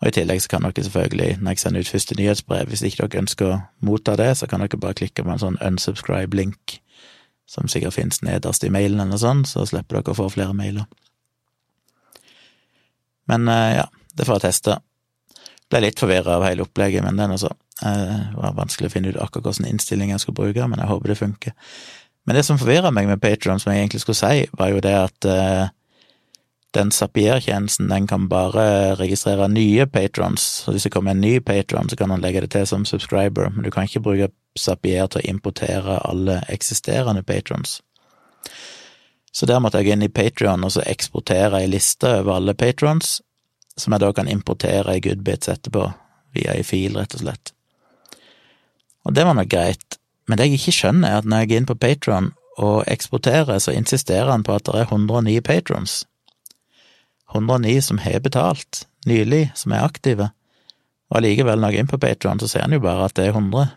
Og 0.00 0.08
i 0.08 0.14
tillegg 0.16 0.40
så 0.40 0.54
kan 0.54 0.64
dere 0.64 0.84
selvfølgelig, 0.86 1.34
når 1.40 1.52
jeg 1.52 1.60
sender 1.60 1.84
ut 1.84 1.92
første 1.92 2.16
nyhetsbrev, 2.16 2.68
hvis 2.72 2.82
ikke 2.88 3.04
dere 3.04 3.20
ønsker 3.20 3.50
å 3.50 3.58
motta 3.84 4.16
det, 4.16 4.30
så 4.38 4.48
kan 4.48 4.64
dere 4.64 4.80
bare 4.80 4.96
klikke 4.96 5.24
på 5.24 5.32
en 5.32 5.42
sånn 5.42 5.58
unsubscribe-link, 5.60 6.78
som 7.50 7.68
sikkert 7.68 7.98
finnes 7.98 8.22
nederst 8.24 8.64
i 8.64 8.72
mailen 8.72 9.02
eller 9.04 9.20
sånn, 9.20 9.44
så 9.48 9.66
slipper 9.68 9.98
dere 9.98 10.14
å 10.14 10.16
få 10.16 10.30
flere 10.32 10.56
mailer. 10.56 10.86
Men 13.28 13.48
eh, 13.52 13.80
ja, 13.82 13.88
det 14.16 14.26
får 14.26 14.40
jeg 14.40 14.46
teste. 14.48 14.78
Ble 15.70 15.82
litt 15.84 16.00
forvirra 16.00 16.38
av 16.38 16.46
hele 16.48 16.64
opplegget, 16.64 17.04
men 17.04 17.18
det 17.18 17.26
er 17.26 17.30
nå 17.30 17.36
så. 17.42 17.52
Eh, 17.84 18.14
det 18.32 18.38
var 18.40 18.56
vanskelig 18.56 18.88
å 18.88 18.94
finne 18.94 19.12
ut 19.12 19.20
akkurat 19.20 19.50
hvilken 19.50 19.68
innstilling 19.68 20.14
jeg 20.14 20.24
skulle 20.24 20.40
bruke, 20.40 20.70
men 20.70 20.80
jeg 20.80 20.90
håper 20.90 21.12
det 21.12 21.18
funker. 21.20 21.54
Men 22.24 22.38
det 22.38 22.46
som 22.46 22.58
forvirra 22.60 22.92
meg 22.94 23.08
med 23.10 23.20
Patron, 23.20 23.60
som 23.60 23.72
jeg 23.72 23.84
egentlig 23.84 24.02
skulle 24.02 24.18
si, 24.18 24.48
var 24.56 24.72
jo 24.72 24.80
det 24.84 24.96
at 24.96 25.28
eh, 25.28 25.68
den 26.74 26.90
Zapier-tjenesten 26.94 27.88
den 27.90 28.06
kan 28.06 28.28
bare 28.30 28.94
registrere 28.98 29.48
nye 29.48 29.86
patrons, 29.86 30.64
hvis 30.68 30.86
det 30.86 30.92
kommer 30.94 31.10
en 31.10 31.20
ny 31.20 31.40
patron, 31.40 31.88
så 31.88 31.96
kan 31.96 32.10
han 32.10 32.22
legge 32.22 32.44
det 32.44 32.52
til 32.54 32.66
som 32.66 32.84
subscriber, 32.86 33.50
men 33.50 33.64
du 33.64 33.70
kan 33.70 33.88
ikke 33.88 34.02
bruke 34.04 34.30
Zapier 34.58 35.10
til 35.10 35.22
å 35.22 35.30
importere 35.30 35.98
alle 36.06 36.40
eksisterende 36.48 37.22
patrons. 37.26 37.80
Så 39.32 39.46
der 39.46 39.60
måtte 39.62 39.78
jeg 39.78 39.86
gå 39.86 39.94
inn 39.94 40.06
i 40.06 40.10
Patrion 40.10 40.64
og 40.66 40.72
så 40.74 40.82
eksportere 40.90 41.60
ei 41.62 41.70
liste 41.70 42.08
over 42.20 42.38
alle 42.38 42.54
patrons, 42.58 43.20
som 43.78 43.94
jeg 43.94 44.02
da 44.02 44.10
kan 44.12 44.28
importere 44.28 44.96
i 44.96 45.02
Goodbits 45.04 45.48
etterpå, 45.48 45.86
via 46.34 46.56
ei 46.58 46.64
fil, 46.66 46.98
rett 46.98 47.14
og 47.14 47.22
slett. 47.22 47.52
Og 49.06 49.14
det 49.14 49.24
var 49.26 49.38
nok 49.38 49.50
greit, 49.50 49.98
men 50.28 50.38
det 50.38 50.48
jeg 50.48 50.60
ikke 50.60 50.76
skjønner, 50.76 51.08
er 51.08 51.22
at 51.22 51.28
når 51.30 51.42
jeg 51.42 51.50
går 51.50 51.60
inn 51.60 51.70
på 51.70 51.78
Patron 51.80 52.32
og 52.60 52.84
eksporterer, 52.90 53.58
så 53.62 53.74
insisterer 53.74 54.30
han 54.30 54.44
på 54.46 54.58
at 54.58 54.66
det 54.66 54.82
er 54.82 54.90
109 54.90 55.40
patrons. 55.46 56.02
109 57.30 57.80
som 57.86 58.00
har 58.02 58.20
betalt, 58.24 58.84
nylig, 59.06 59.48
som 59.56 59.72
er 59.72 59.86
aktive, 59.86 60.30
og 61.10 61.18
allikevel, 61.18 61.58
når 61.58 61.72
jeg 61.72 61.80
er 61.80 61.84
inne 61.84 61.90
på 61.90 62.02
Patron, 62.02 62.40
så 62.40 62.48
ser 62.50 62.64
en 62.64 62.76
jo 62.76 62.82
bare 62.84 63.08
at 63.08 63.16
det 63.18 63.26
er 63.26 63.34
100. 63.34 63.72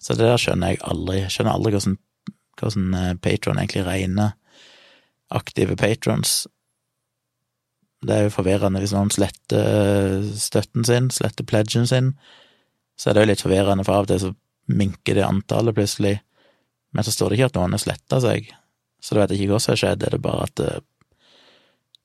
Så 0.00 0.16
det 0.16 0.24
der 0.24 0.40
skjønner 0.40 0.72
jeg 0.72 0.80
aldri. 0.88 1.18
Jeg 1.20 1.34
skjønner 1.34 1.52
aldri 1.52 1.72
hvordan, 1.74 1.98
hvordan 2.58 2.94
eh, 2.98 3.10
Patron 3.20 3.60
egentlig 3.60 3.84
regner 3.86 4.32
aktive 5.32 5.76
patrons. 5.76 6.46
Det 8.02 8.16
er 8.16 8.26
jo 8.26 8.34
forvirrende 8.34 8.80
hvis 8.82 8.94
noen 8.96 9.12
sletter 9.14 10.24
støtten 10.40 10.88
sin, 10.88 11.10
sletter 11.14 11.46
pledgen 11.46 11.86
sin. 11.88 12.14
Så 12.98 13.10
er 13.10 13.16
det 13.16 13.24
jo 13.24 13.30
litt 13.30 13.44
forvirrende, 13.44 13.84
for 13.86 14.00
av 14.00 14.06
og 14.06 14.10
til 14.10 14.22
så 14.24 14.32
minker 14.72 15.18
det 15.18 15.26
antallet 15.26 15.76
plutselig. 15.76 16.16
Men 16.92 17.06
så 17.06 17.14
står 17.14 17.30
det 17.30 17.38
ikke 17.38 17.52
at 17.52 17.60
noen 17.60 17.76
har 17.76 17.82
sletta 17.82 18.20
seg, 18.24 18.50
så 19.02 19.14
du 19.14 19.20
vet 19.22 19.32
ikke 19.36 19.52
hva 19.52 19.60
som 19.62 19.72
har 19.72 19.80
skjedd. 19.80 20.04
Er 20.06 20.16
det 20.16 20.24
bare 20.24 20.48
at 20.48 20.64
uh, 20.64 20.80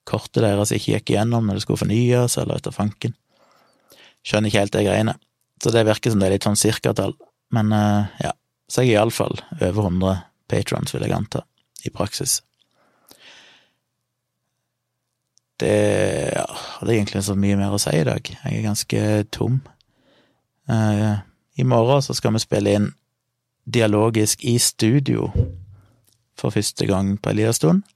kortet 0.08 0.44
deres 0.46 0.74
ikke 0.76 0.96
gikk 0.96 1.14
igjennom 1.14 1.48
når 1.48 1.58
det 1.58 1.66
skulle 1.66 1.84
fornyes, 1.84 2.38
eller 2.40 2.60
etter 2.60 2.76
fanken? 2.76 3.16
Skjønner 4.28 4.52
ikke 4.52 4.64
helt 4.64 4.76
de 4.76 4.84
greiene. 4.88 5.16
Så 5.64 5.74
det 5.74 5.88
virker 5.88 6.14
som 6.14 6.22
det 6.22 6.30
er 6.30 6.36
litt 6.36 6.48
sånn 6.48 6.60
cirkatall. 6.60 7.16
Men 7.56 7.72
uh, 7.74 8.10
ja, 8.22 8.34
så 8.68 8.84
jeg 8.84 8.94
er 8.94 9.02
iallfall 9.02 9.40
over 9.62 9.88
100 9.88 10.20
patrons, 10.52 10.94
vil 10.94 11.06
jeg 11.08 11.16
anta, 11.16 11.44
i 11.88 11.92
praksis. 11.94 12.42
Det 15.58 15.74
ja, 16.36 16.46
er 16.84 16.94
egentlig 16.94 17.24
så 17.26 17.34
mye 17.40 17.58
mer 17.58 17.74
å 17.74 17.82
si 17.82 17.96
i 17.98 18.06
dag. 18.06 18.22
Jeg 18.22 18.60
er 18.60 18.66
ganske 18.68 19.04
tom. 19.34 19.62
Uh, 20.70 21.24
I 21.58 21.66
morgen 21.66 22.04
så 22.06 22.14
skal 22.18 22.36
vi 22.36 22.44
spille 22.44 22.76
inn 22.78 22.92
dialogisk 23.68 24.44
i 24.48 24.58
studio 24.62 25.32
for 26.38 26.54
første 26.54 26.86
gang 26.88 27.16
på 27.20 27.32
en 27.32 27.40
liten 27.40 27.56
stund. 27.56 27.88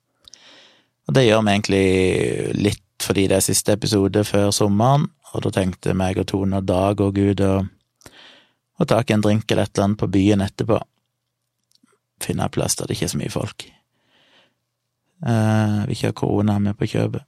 Og 1.08 1.16
det 1.18 1.26
gjør 1.26 1.44
vi 1.46 1.54
egentlig 1.56 1.86
litt 2.58 2.86
fordi 3.02 3.26
det 3.28 3.40
er 3.40 3.46
siste 3.46 3.74
episode 3.74 4.22
før 4.28 4.52
sommeren, 4.54 5.08
og 5.34 5.44
da 5.46 5.52
tenkte 5.56 5.96
meg 5.98 6.20
og 6.22 6.28
Tone 6.30 6.60
og 6.62 6.68
Dag 6.70 7.02
og 7.02 7.16
Gud 7.16 7.42
og, 7.42 7.70
og 8.78 8.88
ta 8.88 9.02
en 9.02 9.24
drink 9.24 9.50
eller 9.50 9.66
et 9.66 9.74
eller 9.74 9.88
annet 9.88 10.02
på 10.02 10.12
byen 10.12 10.46
etterpå. 10.46 10.78
Finne 12.22 12.46
en 12.46 12.54
plass 12.54 12.78
der 12.78 12.90
det 12.90 12.98
ikke 12.98 13.08
er 13.10 13.14
så 13.16 13.22
mye 13.22 13.34
folk. 13.34 13.66
Eh, 15.26 15.78
vi 15.88 15.98
ikke 15.98 16.12
har 16.12 16.18
korona 16.18 16.60
med 16.60 16.78
på 16.78 16.90
kjøpet. 16.94 17.26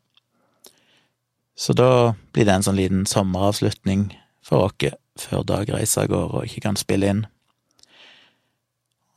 Så 1.55 1.73
da 1.77 2.13
blir 2.33 2.45
det 2.45 2.53
en 2.53 2.65
sånn 2.65 2.79
liten 2.79 3.05
sommeravslutning 3.09 4.11
for 4.45 4.67
oss 4.67 4.93
før 5.21 5.43
Dag 5.45 5.69
reiser 5.69 6.07
av 6.07 6.09
gårde 6.09 6.39
og 6.39 6.47
ikke 6.47 6.65
kan 6.65 6.77
spille 6.79 7.09
inn. 7.09 7.25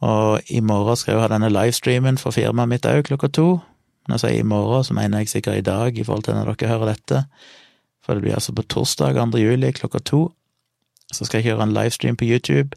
Og 0.05 0.45
i 0.53 0.61
morgen 0.61 0.97
skal 0.97 1.15
jeg 1.15 1.17
jo 1.17 1.23
ha 1.25 1.31
denne 1.33 1.49
livestreamen 1.49 2.21
for 2.21 2.37
firmaet 2.37 2.69
mitt 2.69 2.89
òg, 2.89 3.07
klokka 3.09 3.33
to. 3.33 3.49
Når 4.07 4.15
jeg 4.15 4.21
sier 4.21 4.39
i 4.41 4.47
morgen, 4.47 4.85
så 4.85 4.95
mener 4.95 5.19
jeg 5.19 5.29
sikkert 5.29 5.59
i 5.59 5.67
dag, 5.67 5.99
i 5.99 6.05
forhold 6.05 6.25
til 6.25 6.35
når 6.35 6.55
dere 6.55 6.69
hører 6.71 6.87
dette. 6.95 7.25
For 8.05 8.15
det 8.15 8.23
blir 8.23 8.35
altså 8.39 8.53
på 8.55 8.63
torsdag 8.63 9.15
2. 9.19 9.39
juli 9.39 9.73
klokka 9.75 9.99
to. 9.99 10.33
Så 11.13 11.25
skal 11.25 11.39
jeg 11.39 11.47
kjøre 11.51 11.63
en 11.63 11.75
livestream 11.75 12.17
på 12.17 12.25
YouTube. 12.29 12.77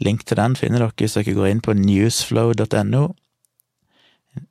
Link 0.00 0.26
til 0.26 0.36
den 0.36 0.56
finner 0.56 0.78
dere 0.78 0.92
hvis 0.96 1.16
dere 1.16 1.34
går 1.36 1.46
inn 1.50 1.60
på 1.64 1.72
newsflow.no. 1.76 3.04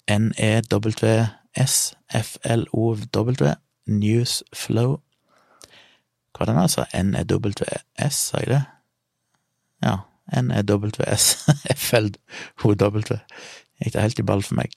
N-E-W-S-F-L-O-W. 0.09 1.25
Newsflow. 3.87 4.99
Hva 6.35 6.43
er 6.43 6.49
den 6.51 6.61
altså? 6.61 6.85
N-E-W-S, 6.93 8.15
sa 8.29 8.37
jeg 8.41 8.49
det? 8.49 8.63
Ja, 9.85 9.95
N-E-W-S, 10.41 11.25
F-L-O-W. 11.75 13.19
Gikk 13.81 13.93
det 13.93 14.01
helt 14.01 14.19
i 14.19 14.25
ball 14.25 14.43
for 14.43 14.55
meg. 14.57 14.73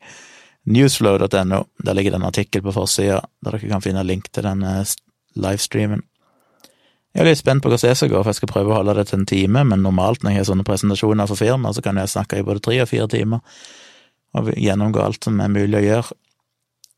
Newsflow.no, 0.69 1.63
der 1.85 1.97
ligger 1.97 2.13
det 2.13 2.21
en 2.21 2.29
artikkel 2.29 2.63
på 2.63 2.75
forsida, 2.77 3.23
der 3.45 3.57
dere 3.57 3.71
kan 3.71 3.85
finne 3.85 4.05
link 4.05 4.29
til 4.33 4.45
denne 4.45 4.83
livestreamen. 5.39 6.05
Jeg 7.17 7.25
er 7.25 7.31
litt 7.31 7.41
spent 7.41 7.65
på 7.65 7.71
hvordan 7.71 7.89
det 7.89 7.97
skal 7.99 8.11
gå, 8.13 8.21
for 8.21 8.31
jeg 8.31 8.39
skal 8.39 8.51
prøve 8.53 8.73
å 8.73 8.79
holde 8.79 8.95
det 8.99 9.07
til 9.09 9.19
en 9.19 9.29
time, 9.29 9.65
men 9.65 9.83
normalt 9.83 10.23
når 10.23 10.35
jeg 10.35 10.43
har 10.43 10.49
sånne 10.51 10.67
presentasjoner 10.69 11.31
for 11.31 11.41
firmaer, 11.41 11.75
så 11.75 11.83
kan 11.83 11.99
jeg 11.99 12.13
snakke 12.13 12.39
i 12.39 12.45
både 12.47 12.63
tre 12.63 12.77
og 12.85 12.91
fire 12.91 13.09
timer, 13.11 13.41
og 14.37 14.51
gjennomgå 14.53 15.03
alt 15.03 15.25
som 15.25 15.41
er 15.41 15.53
mulig 15.53 15.81
å 15.81 15.87
gjøre. 15.87 16.19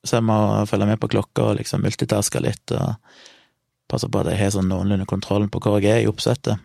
Så 0.03 0.19
jeg 0.19 0.27
må 0.27 0.41
følge 0.67 0.89
med 0.91 1.01
på 1.01 1.13
klokka 1.13 1.53
og 1.53 1.61
liksom 1.61 1.87
multitaske 1.87 2.43
litt, 2.43 2.75
og 2.75 2.99
passe 3.91 4.11
på 4.11 4.21
at 4.21 4.33
jeg 4.33 4.43
har 4.43 4.53
sånn 4.55 4.69
noenlunde 4.71 5.07
kontrollen 5.09 5.51
på 5.53 5.63
hvor 5.63 5.79
jeg 5.79 5.95
er 5.95 6.05
i 6.05 6.11
oppsettet 6.11 6.59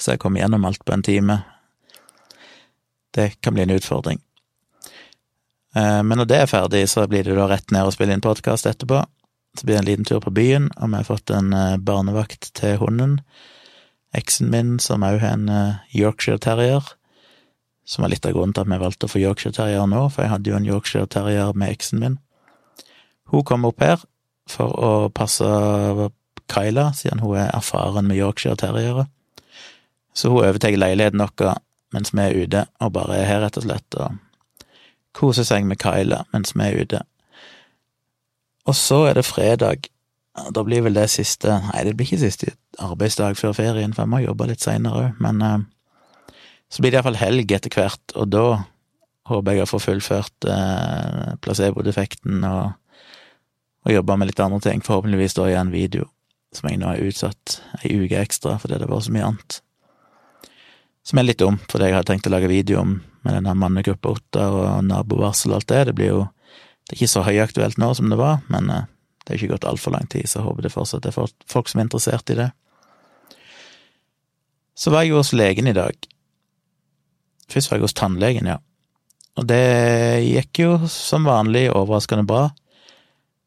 så 0.00 0.14
jeg 0.14 0.22
kommer 0.22 0.40
gjennom 0.40 0.64
alt 0.64 0.84
på 0.84 0.94
en 0.94 1.04
time. 1.04 1.40
Det 3.14 3.40
kan 3.40 3.54
bli 3.54 3.62
en 3.66 3.76
utfordring. 3.76 4.20
Eh, 5.76 6.02
men 6.02 6.18
når 6.18 6.28
det 6.30 6.38
er 6.42 6.50
ferdig, 6.50 6.84
så 6.90 7.06
blir 7.10 7.24
det 7.26 7.36
da 7.38 7.46
rett 7.50 7.70
ned 7.74 7.86
og 7.88 7.94
spille 7.94 8.14
inn 8.16 8.24
podkast 8.24 8.68
etterpå. 8.70 9.02
Så 9.58 9.66
blir 9.66 9.76
det 9.76 9.82
en 9.82 9.88
liten 9.88 10.08
tur 10.08 10.22
på 10.22 10.32
byen, 10.34 10.70
og 10.78 10.90
vi 10.90 10.98
har 10.98 11.08
fått 11.08 11.32
en 11.34 11.52
eh, 11.54 11.78
barnevakt 11.78 12.52
til 12.58 12.78
hunden. 12.82 13.20
Eksen 14.16 14.50
min, 14.50 14.78
som 14.82 15.06
òg 15.06 15.20
har 15.22 15.36
en 15.36 15.50
eh, 15.50 15.82
Yorkshire 15.94 16.42
terrier, 16.42 16.86
som 17.86 18.04
var 18.04 18.12
litt 18.12 18.26
av 18.26 18.34
grunnen 18.34 18.54
til 18.54 18.66
at 18.66 18.70
vi 18.70 18.82
valgte 18.82 19.06
å 19.06 19.10
få 19.10 19.22
Yorkshire 19.22 19.56
terrier 19.56 19.86
nå, 19.90 20.04
for 20.10 20.24
jeg 20.24 20.34
hadde 20.34 20.50
jo 20.50 20.58
en 20.58 20.68
Yorkshire 20.68 21.10
terrier 21.10 21.54
med 21.58 21.74
eksen 21.74 22.02
min. 22.02 22.18
Hun 23.30 23.46
kom 23.46 23.66
opp 23.66 23.82
her 23.82 24.02
for 24.50 24.74
å 24.74 24.92
passe 25.14 25.46
Kyla, 26.50 26.90
siden 26.98 27.22
hun 27.22 27.38
er 27.38 27.52
erfaren 27.54 28.08
med 28.10 28.18
Yorkshire 28.18 28.58
terriere. 28.58 29.06
Så 30.14 30.32
hun 30.32 30.42
overtar 30.42 30.74
leiligheten 30.74 31.22
vår 31.22 31.58
mens 31.94 32.12
vi 32.14 32.22
er 32.22 32.36
ute, 32.38 32.64
og 32.78 32.92
bare 32.94 33.18
er 33.18 33.26
her, 33.26 33.40
rett 33.42 33.58
og 33.58 33.64
slett, 33.66 33.98
og 33.98 34.18
koser 35.16 35.46
seg 35.46 35.66
med 35.68 35.80
Kyla 35.82 36.24
mens 36.34 36.54
vi 36.56 36.66
er 36.66 36.84
ute. 36.84 37.02
Og 38.68 38.76
så 38.76 39.04
er 39.08 39.18
det 39.18 39.26
fredag. 39.26 39.88
Da 40.54 40.62
blir 40.64 40.84
vel 40.86 40.94
det 40.94 41.08
siste 41.10 41.56
Nei, 41.70 41.84
det 41.86 41.96
blir 41.98 42.06
ikke 42.06 42.22
siste 42.22 42.52
arbeidsdag 42.80 43.38
før 43.38 43.54
ferien, 43.56 43.94
for 43.94 44.06
jeg 44.06 44.12
må 44.12 44.20
jobbe 44.22 44.46
litt 44.48 44.62
seinere 44.62 45.08
òg, 45.08 45.22
men 45.22 45.42
uh, 45.42 45.56
så 46.70 46.80
blir 46.80 46.92
det 46.92 47.00
iallfall 47.00 47.18
helg 47.18 47.50
etter 47.52 47.74
hvert, 47.74 48.14
og 48.14 48.30
da 48.30 48.44
håper 49.30 49.56
jeg 49.56 49.66
å 49.66 49.68
få 49.68 49.80
fullført 49.82 50.46
uh, 50.48 51.34
placebo-defekten 51.42 52.46
og, 52.46 52.70
og 53.84 53.92
jobba 53.92 54.16
med 54.16 54.30
litt 54.30 54.40
andre 54.40 54.62
ting, 54.64 54.84
forhåpentligvis 54.86 55.36
da 55.36 55.50
i 55.50 55.58
en 55.58 55.74
video 55.74 56.06
som 56.56 56.70
jeg 56.70 56.80
nå 56.80 56.88
har 56.88 57.02
utsatt 57.04 57.60
ei 57.82 57.92
uke 58.00 58.18
ekstra 58.18 58.56
fordi 58.58 58.80
det 58.80 58.88
var 58.90 59.02
så 59.04 59.12
mye 59.14 59.28
annet. 59.28 59.60
Som 61.06 61.20
er 61.20 61.28
litt 61.28 61.42
dumt, 61.42 61.66
fordi 61.70 61.88
jeg 61.88 61.96
hadde 61.96 62.10
tenkt 62.10 62.28
å 62.28 62.34
lage 62.34 62.50
video 62.50 62.82
om 62.82 62.96
med 63.24 63.36
denne 63.36 63.54
mannegruppa 63.58 64.14
Ottar 64.14 64.54
og 64.56 64.86
nabovarsel 64.86 65.52
og 65.52 65.60
alt 65.60 65.72
det. 65.72 65.84
Det 65.90 65.96
blir 65.98 66.14
jo 66.14 66.20
Det 66.88 66.96
er 66.96 67.04
ikke 67.04 67.12
så 67.12 67.22
høyaktuelt 67.22 67.78
nå 67.78 67.92
som 67.94 68.10
det 68.10 68.16
var, 68.18 68.40
men 68.50 68.70
eh, 68.74 68.86
det 69.22 69.30
er 69.30 69.36
ikke 69.38 69.52
gått 69.52 69.66
altfor 69.68 69.92
lang 69.94 70.08
tid, 70.10 70.26
så 70.26 70.40
jeg 70.40 70.46
håper 70.48 70.64
det 70.64 70.72
fortsatt 70.74 71.04
er 71.06 71.14
folk 71.14 71.68
som 71.70 71.78
er 71.78 71.84
interessert 71.86 72.32
i 72.34 72.34
det. 72.34 72.48
Så 74.74 74.90
var 74.90 75.04
jeg 75.04 75.12
jo 75.12 75.20
hos 75.20 75.30
legen 75.30 75.68
i 75.70 75.76
dag. 75.76 75.94
Først 77.46 77.70
var 77.70 77.78
jeg 77.78 77.84
hos 77.84 77.94
tannlegen, 77.94 78.48
ja. 78.50 78.56
Og 79.38 79.46
det 79.46 80.24
gikk 80.26 80.62
jo 80.64 80.72
som 80.90 81.28
vanlig 81.28 81.68
overraskende 81.70 82.26
bra. 82.26 82.48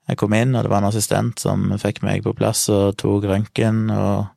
Jeg 0.07 0.19
kom 0.19 0.35
inn, 0.37 0.55
og 0.55 0.63
det 0.63 0.71
var 0.71 0.79
en 0.79 0.91
assistent 0.93 1.43
som 1.43 1.67
fikk 1.81 1.99
meg 2.05 2.23
på 2.23 2.35
plass 2.37 2.65
og 2.71 2.95
tok 3.01 3.27
røntgen 3.27 3.85
og 3.91 4.29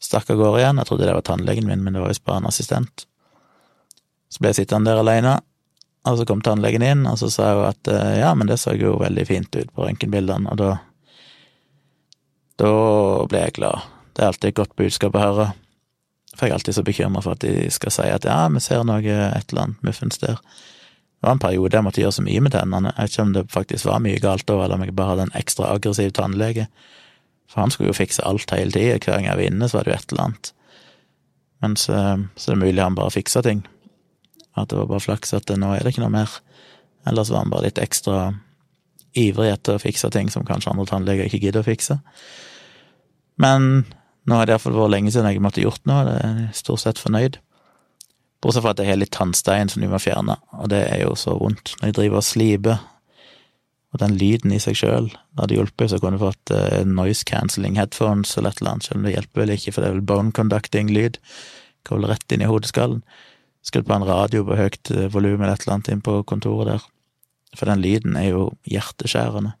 stakk 0.00 0.32
av 0.32 0.40
gårde 0.40 0.62
igjen. 0.62 0.80
Jeg 0.80 0.88
trodde 0.88 1.08
det 1.08 1.16
var 1.16 1.28
tannlegen 1.28 1.68
min, 1.68 1.84
men 1.84 1.96
det 1.96 2.02
var 2.02 2.12
visst 2.12 2.24
bare 2.24 2.40
en 2.42 2.50
assistent. 2.50 3.04
Så 4.30 4.40
ble 4.40 4.52
jeg 4.52 4.62
sittende 4.62 4.92
der 4.92 5.02
alene, 5.02 5.38
og 6.08 6.18
så 6.18 6.26
kom 6.28 6.40
tannlegen 6.44 6.84
inn, 6.86 7.06
og 7.08 7.18
så 7.20 7.28
sa 7.32 7.50
hun 7.56 7.66
at 7.68 7.90
eh, 7.90 8.20
ja, 8.22 8.30
men 8.38 8.48
det 8.48 8.60
så 8.62 8.76
jo 8.78 8.94
veldig 9.00 9.26
fint 9.28 9.56
ut 9.56 9.72
på 9.74 9.86
røntgenbildene, 9.86 10.52
og 10.52 10.60
da 10.60 10.70
Da 12.60 12.70
ble 13.24 13.38
jeg 13.40 13.54
glad. 13.56 13.86
Det 14.12 14.20
er 14.20 14.26
alltid 14.28 14.48
et 14.50 14.56
godt 14.58 14.74
budskap 14.76 15.14
å 15.16 15.20
høre. 15.22 15.46
For 16.34 16.44
jeg 16.44 16.52
er 16.52 16.58
alltid 16.58 16.76
så 16.76 16.82
bekymra 16.84 17.22
for 17.24 17.32
at 17.32 17.40
de 17.40 17.70
skal 17.72 17.94
si 17.94 18.04
at 18.12 18.26
ja, 18.28 18.42
vi 18.52 18.60
ser 18.60 18.84
noe, 18.84 19.00
et 19.00 19.52
eller 19.52 19.62
annet 19.62 19.86
muffens 19.86 20.20
der. 20.20 20.36
Det 20.36 21.24
var 21.24 21.38
en 21.38 21.40
periode 21.40 21.76
jeg 21.76 21.86
måtte 21.86 22.00
gjøre 22.02 22.16
så 22.18 22.24
mye 22.26 22.42
med 22.44 22.52
tennene. 22.52 22.92
Jeg 22.96 23.08
vet 23.08 23.14
ikke 23.14 23.24
om 23.24 23.32
det 23.32 23.44
faktisk 23.52 23.88
var 23.88 24.04
mye 24.04 24.20
galt 24.20 24.46
da, 24.48 24.58
eller 24.60 24.76
om 24.76 24.84
jeg 24.84 24.96
bare 24.96 25.14
hadde 25.14 25.26
en 25.30 25.34
ekstra 25.40 25.72
aggressiv 25.72 26.12
tannlege. 26.16 26.68
For 27.48 27.64
han 27.64 27.72
skulle 27.72 27.90
jo 27.90 27.96
fikse 27.98 28.24
alt 28.28 28.52
hele 28.54 28.72
tida. 28.72 29.00
Hver 29.00 29.18
gang 29.18 29.26
jeg 29.30 29.40
var 29.40 29.48
inne, 29.48 29.68
så 29.68 29.78
var 29.78 29.88
det 29.88 29.92
jo 29.92 29.98
et 29.98 30.12
eller 30.14 30.26
annet. 30.28 30.52
Men 31.60 31.76
så, 31.76 31.98
så 32.36 32.52
det 32.52 32.56
er 32.56 32.62
mulig 32.66 32.84
han 32.84 32.96
bare 32.96 33.16
fiksa 33.16 33.42
ting. 33.44 33.64
At 34.60 34.72
det 34.72 34.78
var 34.78 34.90
bare 34.90 35.04
flaks 35.04 35.34
at 35.36 35.50
nå 35.56 35.74
er 35.74 35.84
det 35.84 35.94
ikke 35.94 36.04
noe 36.04 36.14
mer. 36.14 36.38
Ellers 37.08 37.32
var 37.32 37.44
han 37.44 37.52
bare 37.52 37.68
litt 37.68 37.80
ekstra 37.80 38.30
ivrig 39.18 39.50
etter 39.50 39.76
å 39.76 39.82
fikse 39.82 40.10
ting 40.14 40.28
som 40.30 40.46
kanskje 40.46 40.70
andre 40.72 40.86
tannleger 40.86 41.26
ikke 41.26 41.42
gidder 41.42 41.64
å 41.64 41.70
fikse. 41.70 41.98
Men 43.40 43.86
nå 44.28 44.36
har 44.36 44.46
det 44.46 44.54
iallfall 44.54 44.76
vært 44.76 44.94
lenge 44.94 45.14
siden 45.14 45.30
jeg 45.30 45.42
måtte 45.42 45.64
gjort 45.64 45.86
noe, 45.88 46.04
det 46.06 46.18
er 46.22 46.42
stort 46.54 46.84
sett 46.84 47.00
fornøyd. 47.00 47.40
Bortsett 48.40 48.64
fra 48.64 48.72
at 48.72 48.80
jeg 48.80 48.92
har 48.92 49.00
litt 49.00 49.12
tannstein 49.16 49.72
som 49.72 49.82
de 49.82 49.88
må 49.90 49.98
fjerne, 50.00 50.36
og 50.56 50.70
det 50.72 50.84
er 50.92 51.02
jo 51.02 51.16
så 51.18 51.34
vondt 51.36 51.74
når 51.80 51.90
jeg 51.90 51.96
driver 51.98 52.20
og 52.20 52.28
sliper 52.28 52.78
og 53.90 53.98
den 53.98 54.14
lyden 54.20 54.52
i 54.54 54.60
seg 54.62 54.76
sjøl 54.78 55.08
hadde 55.38 55.56
hjulpet, 55.56 55.90
så 55.90 55.98
kunne 55.98 56.18
du 56.18 56.22
fått 56.22 56.52
uh, 56.54 56.82
noise 56.86 57.26
cancelling 57.26 57.78
headphones 57.78 58.36
eller 58.38 58.54
et 58.54 58.62
eller 58.62 58.76
annet, 58.76 58.86
selv 58.86 59.00
om 59.00 59.06
det 59.06 59.14
hjelper 59.16 59.42
vel 59.42 59.54
ikke, 59.56 59.74
for 59.74 59.82
det 59.82 59.88
er 59.88 59.96
vel 59.96 60.06
bone 60.12 60.34
conducting-lyd. 60.36 61.18
Går 61.88 61.98
vel 61.98 62.10
rett 62.12 62.34
inn 62.34 62.44
i 62.44 62.50
hodeskallen. 62.50 63.02
Skrudd 63.66 63.88
på 63.88 63.96
en 63.96 64.06
radio 64.08 64.44
på 64.46 64.56
høyt 64.56 64.92
uh, 64.94 65.06
volum 65.12 65.42
eller 65.42 65.54
et 65.54 65.66
eller 65.66 65.76
annet 65.78 65.90
inn 65.92 66.04
på 66.04 66.20
kontoret 66.28 66.72
der. 66.72 66.86
For 67.58 67.68
den 67.68 67.82
lyden 67.82 68.16
er 68.16 68.30
jo 68.30 68.44
hjerteskjærende. 68.70 69.56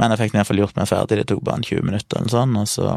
Men 0.00 0.12
jeg 0.12 0.22
fikk 0.22 0.34
i 0.34 0.38
hvert 0.38 0.48
fall 0.48 0.62
gjort 0.62 0.78
meg 0.78 0.88
ferdig, 0.88 1.18
det 1.20 1.26
tok 1.30 1.42
bare 1.44 1.60
en 1.60 1.66
20 1.66 1.84
minutter 1.86 2.20
eller 2.20 2.32
sånn, 2.32 2.54
og 2.56 2.68
så 2.70 2.94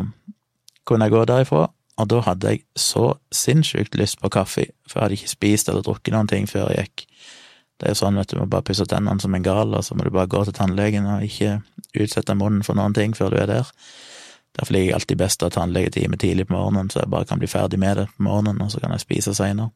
kunne 0.87 1.07
jeg 1.07 1.15
gå 1.15 1.23
derifra. 1.29 1.65
Og 1.95 2.07
da 2.11 2.21
hadde 2.25 2.51
jeg 2.51 2.63
så 2.79 3.13
sinnssykt 3.31 3.95
lyst 3.99 4.19
på 4.19 4.31
kaffe, 4.33 4.67
for 4.87 4.99
jeg 4.99 5.05
hadde 5.05 5.19
ikke 5.19 5.31
spist 5.31 5.69
eller 5.71 5.85
drukket 5.85 6.15
noen 6.15 6.27
ting 6.27 6.47
før 6.49 6.73
jeg 6.73 6.89
gikk 6.89 7.05
Det 7.79 7.87
er 7.87 7.93
jo 7.93 7.99
sånn, 7.99 8.17
vet 8.19 8.31
du, 8.31 8.35
du 8.35 8.41
må 8.41 8.49
bare 8.51 8.63
pusse 8.67 8.85
tennene 8.87 9.19
som 9.19 9.35
en 9.35 9.43
gal, 9.43 9.73
og 9.75 9.83
så 9.83 9.95
må 9.95 10.05
du 10.07 10.11
bare 10.15 10.31
gå 10.31 10.43
til 10.47 10.55
tannlegen 10.55 11.07
og 11.11 11.23
ikke 11.27 11.57
utsette 11.99 12.35
munnen 12.35 12.63
for 12.63 12.75
noen 12.79 12.95
ting 12.95 13.15
før 13.15 13.33
du 13.33 13.39
er 13.41 13.49
der. 13.51 13.71
Derfor 14.55 14.73
liker 14.73 14.87
jeg 14.87 14.95
alltid 14.95 15.19
best 15.19 15.43
å 15.43 15.49
ha 15.49 15.53
tannlegetime 15.55 16.17
tidlig 16.19 16.47
på 16.47 16.55
morgenen, 16.55 16.89
så 16.91 17.01
jeg 17.01 17.11
bare 17.11 17.27
kan 17.27 17.41
bli 17.41 17.49
ferdig 17.51 17.79
med 17.81 17.97
det 17.99 18.05
på 18.13 18.23
morgenen, 18.23 18.61
og 18.63 18.71
så 18.71 18.79
kan 18.79 18.93
jeg 18.95 19.03
spise 19.03 19.35
seinere. 19.35 19.71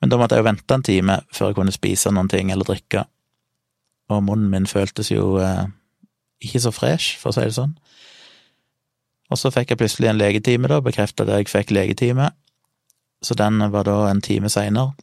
Men 0.00 0.12
da 0.12 0.16
måtte 0.16 0.36
jeg 0.36 0.40
jo 0.40 0.48
vente 0.48 0.76
en 0.76 0.84
time 0.86 1.18
før 1.28 1.50
jeg 1.50 1.58
kunne 1.58 1.76
spise 1.76 2.12
noen 2.14 2.30
ting 2.32 2.52
eller 2.52 2.64
drikke, 2.64 3.04
og 4.10 4.24
munnen 4.24 4.48
min 4.50 4.66
føltes 4.66 5.12
jo 5.12 5.34
eh, 5.42 5.68
ikke 6.40 6.62
så 6.64 6.72
fresh, 6.72 7.18
for 7.20 7.30
å 7.30 7.36
si 7.36 7.44
det 7.44 7.58
sånn. 7.58 7.76
Og 9.30 9.38
så 9.38 9.52
fikk 9.54 9.74
jeg 9.74 9.82
plutselig 9.82 10.08
en 10.10 10.18
legetime, 10.18 10.70
da, 10.72 10.80
bekrefta 10.82 11.26
at 11.26 11.34
jeg 11.36 11.52
fikk 11.52 11.74
legetime, 11.76 12.32
så 13.20 13.36
den 13.36 13.60
var 13.70 13.84
da 13.84 13.98
en 14.08 14.24
time 14.24 14.48
seinere. 14.48 14.96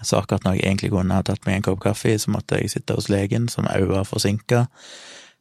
Sa 0.00 0.22
akkurat 0.22 0.46
når 0.46 0.56
jeg 0.56 0.68
egentlig 0.68 0.92
kunne 0.94 1.18
ha 1.18 1.26
tatt 1.26 1.42
meg 1.44 1.58
en 1.58 1.66
kopp 1.66 1.82
kaffe, 1.82 2.14
så 2.16 2.30
måtte 2.32 2.56
jeg 2.62 2.70
sitte 2.72 2.94
hos 2.96 3.10
legen, 3.12 3.50
som 3.52 3.66
òg 3.68 3.90
var 3.90 4.06
forsinka 4.08 4.68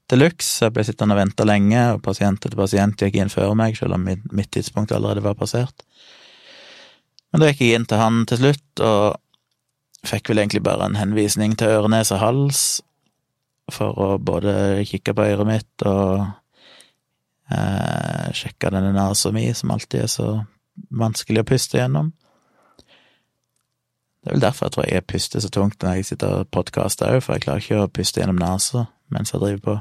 de 0.10 0.18
luxe. 0.20 0.66
Jeg 0.66 0.74
ble 0.76 0.86
sittende 0.88 1.16
og 1.16 1.22
vente 1.22 1.46
lenge, 1.48 1.84
og 1.96 2.04
pasient 2.06 2.42
etter 2.42 2.58
pasient 2.60 3.00
gikk 3.00 3.20
inn 3.20 3.32
før 3.34 3.56
meg, 3.58 3.78
selv 3.78 3.98
om 3.98 4.06
mitt 4.08 4.52
tidspunkt 4.56 4.94
allerede 4.96 5.24
var 5.26 5.38
passert. 5.40 5.86
Men 7.30 7.44
da 7.44 7.52
gikk 7.52 7.66
jeg 7.66 7.80
inn 7.80 7.88
til 7.90 8.02
han 8.02 8.24
til 8.30 8.42
slutt, 8.42 8.84
og 8.84 10.10
fikk 10.10 10.32
vel 10.32 10.42
egentlig 10.42 10.64
bare 10.66 10.88
en 10.88 10.98
henvisning 10.98 11.56
til 11.60 11.76
øre, 11.76 11.92
nese, 11.92 12.18
hals, 12.22 12.68
for 13.70 13.98
å 14.02 14.08
både 14.18 14.82
kikke 14.90 15.14
på 15.14 15.26
øret 15.30 15.46
mitt 15.46 15.86
og 15.86 16.24
eh, 17.54 18.30
sjekke 18.34 18.72
denne 18.74 18.96
nesa 18.96 19.30
mi, 19.36 19.46
som 19.54 19.76
alltid 19.76 20.08
er 20.08 20.10
så 20.10 20.30
vanskelig 20.90 21.44
å 21.44 21.50
puste 21.52 21.78
gjennom. 21.78 22.10
Det 24.20 24.32
er 24.32 24.36
vel 24.36 24.44
derfor 24.44 24.68
jeg 24.68 24.76
tror 24.76 24.90
jeg 24.90 25.08
puster 25.08 25.44
så 25.44 25.52
tungt 25.54 25.84
når 25.84 26.00
jeg 26.00 26.10
sitter 26.10 26.42
og 26.42 26.50
podkaster 26.52 27.14
òg, 27.14 27.22
for 27.24 27.38
jeg 27.38 27.46
klarer 27.46 27.64
ikke 27.64 27.84
å 27.84 27.92
puste 27.94 28.24
gjennom 28.24 28.42
nesa 28.42 28.88
mens 29.14 29.34
jeg 29.34 29.42
driver 29.42 29.62
på. 29.68 29.78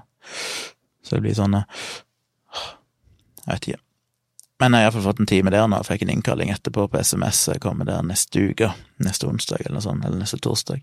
Så 1.05 1.17
det 1.17 1.25
blir 1.25 1.37
sånn 1.37 1.57
eh, 1.57 1.85
Jeg 3.45 3.53
vet 3.53 3.69
ikke. 3.69 3.83
Men 4.59 4.75
jeg 4.75 4.83
har 4.83 4.89
iallfall 4.89 5.07
fått 5.07 5.21
en 5.23 5.31
time 5.31 5.53
der 5.55 5.69
nå, 5.71 5.79
jeg 5.79 5.87
fikk 5.93 6.05
en 6.05 6.11
innkalling 6.17 6.51
etterpå 6.51 6.89
på 6.91 7.01
SMS, 7.01 7.45
jeg 7.53 7.63
kommer 7.63 7.87
der 7.87 8.03
neste 8.03 8.49
uke, 8.51 8.73
neste 9.07 9.29
onsdag 9.29 9.69
eller 9.69 9.85
sånt, 9.85 10.03
eller 10.05 10.19
neste 10.19 10.41
torsdag. 10.43 10.83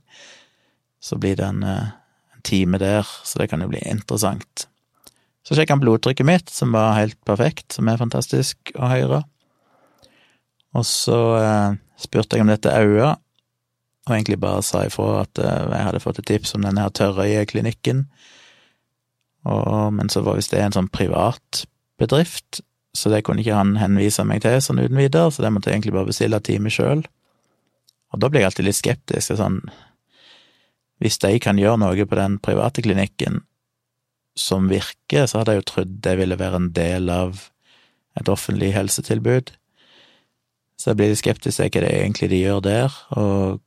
Så 1.04 1.20
blir 1.20 1.36
det 1.36 1.46
en, 1.46 1.64
eh, 1.64 1.92
en 2.38 2.46
time 2.48 2.80
der, 2.80 3.04
så 3.04 3.42
det 3.42 3.50
kan 3.52 3.62
jo 3.62 3.68
bli 3.74 3.84
interessant. 3.84 4.68
Så 5.46 5.58
sjekka 5.58 5.76
han 5.76 5.84
blodtrykket 5.84 6.26
mitt, 6.26 6.50
som 6.50 6.72
var 6.74 6.96
helt 6.98 7.20
perfekt, 7.28 7.76
som 7.76 7.92
er 7.92 8.00
fantastisk 8.02 8.72
å 8.80 8.88
høre. 8.90 9.22
Og 10.76 10.88
så 10.88 11.20
eh, 11.42 11.76
spurte 12.02 12.40
jeg 12.40 12.46
om 12.46 12.52
dette 12.52 12.72
øyet, 12.72 13.22
og 14.06 14.14
egentlig 14.14 14.40
bare 14.42 14.64
sa 14.66 14.86
ifra 14.88 15.22
at 15.26 15.42
eh, 15.42 15.68
jeg 15.76 15.88
hadde 15.90 16.02
fått 16.04 16.24
et 16.24 16.30
tips 16.32 16.56
om 16.58 16.66
denne 16.66 16.82
her 16.82 16.96
Tørrøye-klinikken, 16.96 18.06
og, 19.46 19.94
men 19.94 20.10
så 20.12 20.24
var 20.26 20.40
visst 20.40 20.54
det 20.54 20.64
en 20.64 20.76
sånn 20.76 20.92
privat 20.94 21.66
bedrift, 22.02 22.62
så 22.96 23.12
det 23.12 23.24
kunne 23.28 23.44
ikke 23.44 23.58
han 23.58 23.76
henvise 23.80 24.24
meg 24.28 24.44
til 24.44 24.58
sånn 24.64 24.82
uten 24.82 24.98
videre, 24.98 25.32
så 25.32 25.44
det 25.44 25.52
måtte 25.54 25.70
jeg 25.70 25.80
egentlig 25.80 25.96
bare 25.98 26.10
bestille 26.10 26.40
time 26.44 26.72
sjøl. 26.72 27.04
Og 28.16 28.22
da 28.22 28.30
blir 28.32 28.42
jeg 28.42 28.52
alltid 28.52 28.68
litt 28.70 28.80
skeptisk. 28.80 29.36
Sånn, 29.36 29.60
hvis 31.04 31.20
de 31.20 31.34
kan 31.44 31.60
gjøre 31.60 31.82
noe 31.84 32.08
på 32.08 32.20
den 32.20 32.40
private 32.44 32.84
klinikken 32.86 33.42
som 34.40 34.70
virker, 34.72 35.28
så 35.28 35.42
hadde 35.42 35.56
jeg 35.56 35.64
jo 35.64 35.68
trodd 35.72 36.00
det 36.04 36.16
ville 36.20 36.40
være 36.40 36.62
en 36.62 36.72
del 36.76 37.12
av 37.12 37.50
et 38.20 38.32
offentlig 38.32 38.72
helsetilbud. 38.76 39.52
Så 40.80 40.92
jeg 40.92 41.00
blir 41.00 41.12
litt 41.12 41.22
skeptisk 41.22 41.60
til 41.60 41.70
hva 41.70 41.84
det 41.84 41.92
egentlig 41.92 42.32
de 42.32 42.42
gjør 42.42 42.64
der, 42.64 42.98
og 43.20 43.62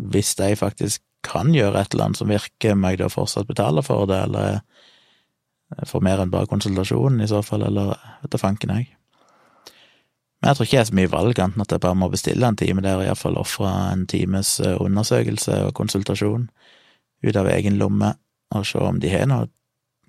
hvis 0.00 0.32
de 0.40 0.54
faktisk 0.56 1.04
kan 1.26 1.52
gjøre 1.54 1.80
et 1.80 1.94
eller 1.94 2.08
annet 2.10 2.20
som 2.20 2.30
virker, 2.30 2.76
må 2.76 2.92
jeg 2.92 3.02
da 3.02 3.10
fortsatt 3.12 3.48
betale 3.48 3.82
for 3.86 4.08
det, 4.08 4.22
eller 4.28 4.60
for 5.86 6.02
mer 6.04 6.22
enn 6.22 6.32
bare 6.32 6.48
konsultasjonen, 6.50 7.20
i 7.22 7.28
så 7.30 7.42
fall, 7.46 7.64
eller 7.66 7.92
vet 8.22 8.32
da 8.32 8.40
fanken 8.40 8.72
jeg. 8.74 8.88
Men 10.40 10.50
jeg 10.50 10.56
tror 10.56 10.66
ikke 10.66 10.76
jeg 10.76 10.82
er 10.82 10.88
så 10.88 10.96
mye 10.96 11.12
valg, 11.12 11.38
enten 11.44 11.62
at 11.62 11.72
jeg 11.74 11.84
bare 11.84 11.98
må 12.00 12.08
bestille 12.10 12.48
en 12.48 12.56
time 12.56 12.82
der, 12.84 12.98
og 12.98 13.06
iallfall 13.06 13.38
ofre 13.38 13.70
en 13.92 14.06
times 14.08 14.56
eh, 14.64 14.78
undersøkelse 14.80 15.60
og 15.66 15.74
konsultasjon 15.76 16.48
ut 17.20 17.36
av 17.36 17.50
egen 17.52 17.76
lomme, 17.80 18.14
og 18.50 18.66
se 18.66 18.80
om 18.80 18.98
de 19.02 19.12
har 19.12 19.28
noe 19.30 19.50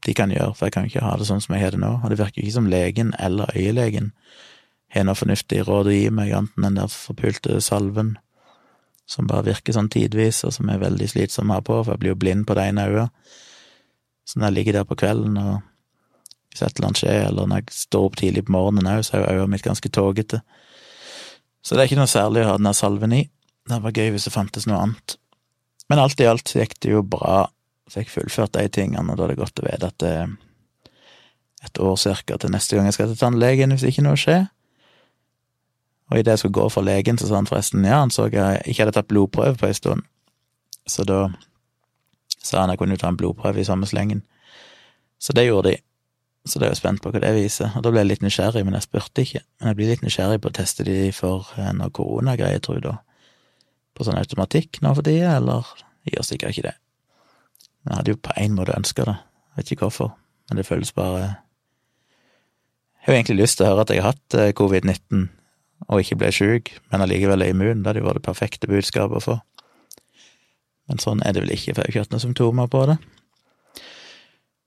de 0.02 0.16
kan 0.18 0.32
gjøre, 0.34 0.56
for 0.58 0.66
jeg 0.66 0.74
kan 0.74 0.88
ikke 0.88 1.04
ha 1.06 1.12
det 1.20 1.28
sånn 1.28 1.44
som 1.44 1.54
jeg 1.54 1.62
har 1.62 1.76
det 1.76 1.82
nå, 1.84 1.92
og 2.00 2.10
det 2.10 2.18
virker 2.18 2.42
ikke 2.42 2.56
som 2.56 2.70
legen 2.72 3.12
eller 3.22 3.52
øyelegen 3.54 4.10
har 4.92 5.06
noe 5.06 5.18
fornuftig 5.20 5.62
råd 5.68 5.90
å 5.92 5.94
gi 5.94 6.08
meg, 6.14 6.32
annet 6.36 6.58
den 6.66 6.80
der 6.80 6.90
forpulte 6.92 7.60
salven 7.64 8.16
som 9.12 9.28
bare 9.28 9.50
virker 9.50 9.76
sånn 9.76 9.90
tidvis, 9.92 10.46
og 10.48 10.54
som 10.56 10.70
er 10.72 10.80
veldig 10.82 11.10
slitsom 11.12 11.52
å 11.52 11.60
ha 11.60 11.66
på, 11.66 11.82
for 11.84 11.94
jeg 11.94 12.04
blir 12.04 12.14
jo 12.14 12.22
blind 12.22 12.46
på 12.48 12.56
det 12.56 12.70
ene 12.72 12.88
øyet. 12.88 13.36
Så 14.24 14.40
når 14.40 14.48
jeg 14.48 14.58
ligger 14.60 14.78
der 14.78 14.88
på 14.88 14.98
kvelden 15.02 15.40
og 15.42 15.54
hvis 16.52 16.64
et 16.64 16.76
eller 16.76 16.90
annet 16.90 17.00
skjer, 17.00 17.22
eller 17.30 17.48
når 17.48 17.62
jeg 17.62 17.76
står 17.76 18.06
opp 18.08 18.20
tidlig 18.20 18.46
på 18.48 18.56
morgenen 18.56 18.90
òg, 18.92 19.06
så 19.08 19.18
er 19.18 19.24
jo 19.24 19.42
øyet 19.42 19.52
mitt 19.54 19.66
ganske 19.66 19.92
tågete. 19.92 20.42
Så 21.64 21.76
det 21.76 21.84
er 21.84 21.90
ikke 21.90 22.00
noe 22.02 22.12
særlig 22.12 22.44
å 22.44 22.52
ha 22.52 22.60
den 22.60 22.76
salven 22.76 23.16
i. 23.16 23.22
Det 23.70 23.80
var 23.84 23.96
gøy 23.96 24.12
hvis 24.16 24.28
det 24.28 24.34
fantes 24.34 24.68
noe 24.68 24.80
annet. 24.84 25.16
Men 25.92 26.02
alt 26.04 26.24
i 26.24 26.28
alt 26.28 26.52
gikk 26.56 26.78
det 26.84 26.92
jo 26.96 27.04
bra. 27.08 27.46
Fikk 27.92 28.12
fullført 28.12 28.56
de 28.56 28.66
tingene, 28.72 29.12
og 29.12 29.20
da 29.20 29.28
er 29.28 29.34
det 29.34 29.42
godt 29.42 29.60
å 29.60 29.68
vite 29.68 29.92
at 29.92 30.00
det 30.04 30.12
er 30.24 30.34
et 31.68 31.80
år 31.84 31.98
cirka 32.00 32.40
til 32.42 32.52
neste 32.54 32.78
gang 32.78 32.88
jeg 32.90 32.98
skal 32.98 33.12
til 33.12 33.20
tannlegen, 33.20 33.76
hvis 33.76 33.88
ikke 33.88 34.06
noe 34.06 34.20
skjer. 34.20 34.48
Og 36.12 36.20
idet 36.20 36.34
jeg 36.36 36.40
skulle 36.44 36.60
gå 36.60 36.68
for 36.70 36.84
legen, 36.84 37.18
så 37.18 37.28
sa 37.28 37.40
han 37.40 37.48
forresten 37.48 37.86
ja, 37.88 38.02
han 38.04 38.12
så 38.12 38.28
jeg 38.28 38.66
ikke 38.66 38.84
hadde 38.84 38.98
tatt 38.98 39.08
blodprøve 39.08 39.56
på 39.58 39.70
en 39.70 39.78
stund. 39.78 40.02
Så 40.88 41.06
da 41.08 41.30
sa 42.44 42.66
han 42.66 42.74
jeg 42.74 42.82
kunne 42.82 42.98
ta 43.00 43.08
en 43.08 43.18
blodprøve 43.18 43.62
i 43.62 43.68
samme 43.68 43.88
slengen. 43.88 44.26
Så 45.22 45.34
det 45.38 45.48
gjorde 45.48 45.72
de. 45.72 45.78
Så 46.46 46.60
da 46.60 46.66
er 46.66 46.74
jeg 46.74 46.82
spent 46.82 47.04
på 47.04 47.14
hva 47.14 47.22
det 47.22 47.32
viser. 47.38 47.72
Og 47.78 47.86
da 47.86 47.94
ble 47.94 48.02
jeg 48.02 48.10
litt 48.10 48.26
nysgjerrig, 48.26 48.66
men 48.66 48.76
jeg 48.76 48.88
spurte 48.88 49.24
ikke. 49.24 49.44
Men 49.60 49.72
jeg 49.72 49.80
blir 49.80 49.92
litt 49.94 50.04
nysgjerrig 50.04 50.42
på 50.42 50.50
å 50.52 50.56
teste 50.58 50.86
de 50.88 50.98
for 51.16 51.52
eh, 51.56 51.72
noe 51.78 51.94
koronagreier, 51.94 52.60
tror 52.60 52.80
jeg 52.80 52.88
da. 52.90 52.96
På 53.96 54.08
sånn 54.08 54.20
automatikk 54.20 54.82
nå 54.82 54.96
for 54.98 55.06
tida, 55.06 55.36
eller 55.38 55.70
jeg 56.08 56.18
gjør 56.18 56.28
sikkert 56.28 56.56
ikke 56.56 56.68
det. 56.72 56.78
Men 57.82 57.94
jeg 57.94 58.00
hadde 58.00 58.16
jo 58.16 58.24
på 58.26 58.34
en 58.42 58.58
måte 58.58 58.76
ønska 58.76 59.06
det. 59.08 59.20
Jeg 59.22 59.62
vet 59.62 59.76
ikke 59.76 59.88
hvorfor, 59.88 60.16
men 60.50 60.60
det 60.60 60.68
føles 60.68 60.92
bare 60.96 61.22
Jeg 63.02 63.06
har 63.06 63.14
jo 63.14 63.18
egentlig 63.18 63.42
lyst 63.42 63.58
til 63.58 63.66
å 63.66 63.72
høre 63.72 63.86
at 63.86 63.94
jeg 63.94 64.02
har 64.02 64.12
hatt 64.14 64.36
eh, 64.38 64.54
covid-19 64.58 65.30
og 65.88 66.02
ikke 66.02 66.20
ble 66.22 66.30
sjuk, 66.36 66.74
men 66.92 67.04
allikevel 67.04 67.44
er 67.44 67.54
immun. 67.54 67.82
Det 67.82 67.90
hadde 67.90 68.04
jo 68.04 68.10
vært 68.10 68.22
det 68.22 68.28
perfekte 68.28 68.70
budskapet 68.70 69.18
å 69.18 69.26
få. 69.26 69.38
Men 70.90 71.02
sånn 71.02 71.24
er 71.26 71.34
det 71.34 71.46
vel 71.46 71.56
ikke, 71.56 71.74
for 71.74 71.82
jeg 71.82 71.88
har 71.88 71.94
ikke 71.94 72.06
hatt 72.06 72.14
noen 72.14 72.26
symptomer 72.26 72.70
på 72.72 72.84
det. 72.90 72.98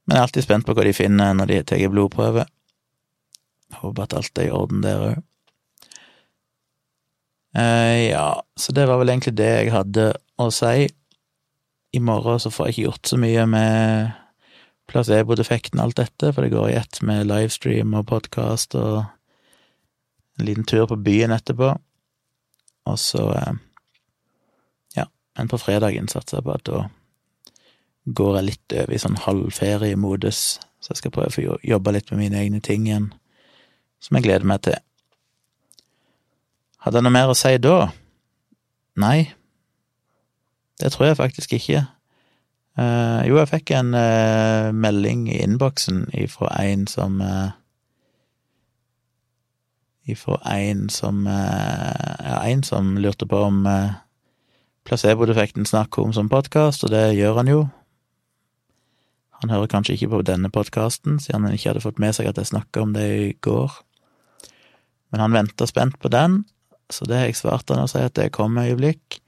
Men 0.04 0.16
jeg 0.16 0.20
er 0.20 0.26
alltid 0.26 0.46
spent 0.46 0.66
på 0.66 0.74
hva 0.76 0.84
de 0.86 0.96
finner 0.96 1.36
når 1.36 1.50
de 1.50 1.60
tar 1.68 1.86
blodprøve. 1.92 2.46
Håper 3.80 4.06
at 4.06 4.18
alt 4.18 4.40
er 4.40 4.48
i 4.48 4.54
orden 4.54 4.84
der 4.84 5.06
òg. 5.10 5.22
Eh, 7.54 8.10
ja, 8.10 8.42
så 8.58 8.74
det 8.74 8.88
var 8.90 8.98
vel 8.98 9.12
egentlig 9.12 9.36
det 9.38 9.50
jeg 9.52 9.72
hadde 9.74 10.10
å 10.42 10.50
si. 10.54 10.88
I 11.94 12.00
morgen 12.02 12.40
så 12.42 12.50
får 12.50 12.66
jeg 12.66 12.74
ikke 12.74 12.86
gjort 12.88 13.10
så 13.12 13.18
mye 13.22 13.44
med 13.46 14.14
placebo-defekten 14.90 15.78
og 15.78 15.88
alt 15.88 16.00
dette, 16.02 16.32
for 16.32 16.42
det 16.42 16.52
går 16.54 16.72
i 16.72 16.78
ett 16.80 16.98
med 17.06 17.28
livestream 17.30 17.94
og 17.94 18.08
podkast 18.10 18.74
og 18.76 19.04
en 20.38 20.46
liten 20.48 20.66
tur 20.66 20.86
på 20.90 20.96
byen 20.96 21.34
etterpå, 21.34 21.74
og 22.90 22.98
så 23.00 23.30
eh, 23.38 23.54
Ja, 24.96 25.08
men 25.38 25.48
på 25.48 25.58
fredagen 25.58 26.08
satser 26.08 26.38
jeg 26.38 26.46
på 26.46 26.54
at 26.54 26.66
da 26.68 26.84
går 28.04 28.36
jeg 28.36 28.48
litt 28.50 28.74
over 28.76 28.94
i 28.94 29.00
sånn 29.00 29.20
halvferiemodus, 29.24 30.40
så 30.80 30.92
jeg 30.92 31.00
skal 31.00 31.14
prøve 31.14 31.30
å 31.30 31.34
få 31.34 31.44
jobbe 31.64 31.94
litt 31.96 32.10
med 32.12 32.26
mine 32.26 32.42
egne 32.42 32.60
ting 32.60 32.84
igjen, 32.88 33.08
som 34.02 34.18
jeg 34.18 34.26
gleder 34.26 34.48
meg 34.48 34.66
til. 34.66 34.76
Hadde 36.84 37.00
jeg 37.00 37.06
noe 37.06 37.14
mer 37.16 37.32
å 37.32 37.38
si 37.38 37.54
da? 37.64 37.78
Nei, 39.00 39.32
det 40.82 40.92
tror 40.92 41.08
jeg 41.08 41.20
faktisk 41.22 41.54
ikke. 41.56 41.86
Uh, 42.74 43.22
jo, 43.24 43.38
jeg 43.38 43.48
fikk 43.52 43.72
en 43.78 43.94
uh, 43.94 44.74
melding 44.74 45.28
i 45.30 45.38
innboksen 45.44 46.08
ifra 46.18 46.50
en 46.66 46.88
som 46.90 47.20
uh, 47.22 47.54
ifra 50.04 50.38
en 50.52 50.88
som 50.92 51.26
eh, 51.26 52.14
Ja, 52.24 52.42
en 52.44 52.62
som 52.62 52.96
lurte 52.98 53.26
på 53.26 53.38
om 53.46 53.66
eh, 53.66 53.96
placebo-defekten 54.84 55.66
snakker 55.66 56.02
om 56.02 56.12
som 56.12 56.28
podkast, 56.28 56.84
og 56.84 56.92
det 56.92 57.14
gjør 57.16 57.40
han 57.40 57.48
jo. 57.48 57.64
Han 59.40 59.52
hører 59.52 59.68
kanskje 59.68 59.96
ikke 59.96 60.10
på 60.12 60.22
denne 60.24 60.50
podkasten, 60.52 61.18
siden 61.20 61.44
han 61.44 61.56
ikke 61.56 61.72
hadde 61.72 61.84
fått 61.84 62.00
med 62.00 62.16
seg 62.16 62.28
at 62.30 62.40
jeg 62.40 62.52
snakka 62.52 62.84
om 62.84 62.94
det 62.96 63.08
i 63.16 63.32
går. 63.44 63.72
Men 65.12 65.24
han 65.24 65.36
venter 65.36 65.68
spent 65.68 65.98
på 66.00 66.08
den, 66.12 66.42
så 66.92 67.08
det 67.08 67.18
har 67.18 67.28
jeg 67.28 67.40
svart 67.40 67.68
han 67.72 67.84
og 67.84 67.90
sier 67.92 68.08
at 68.08 68.16
det 68.16 68.32
kommer 68.32 68.68
øyeblikk. 68.68 69.20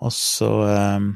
Og 0.00 0.12
så 0.14 0.52
eh, 0.68 1.10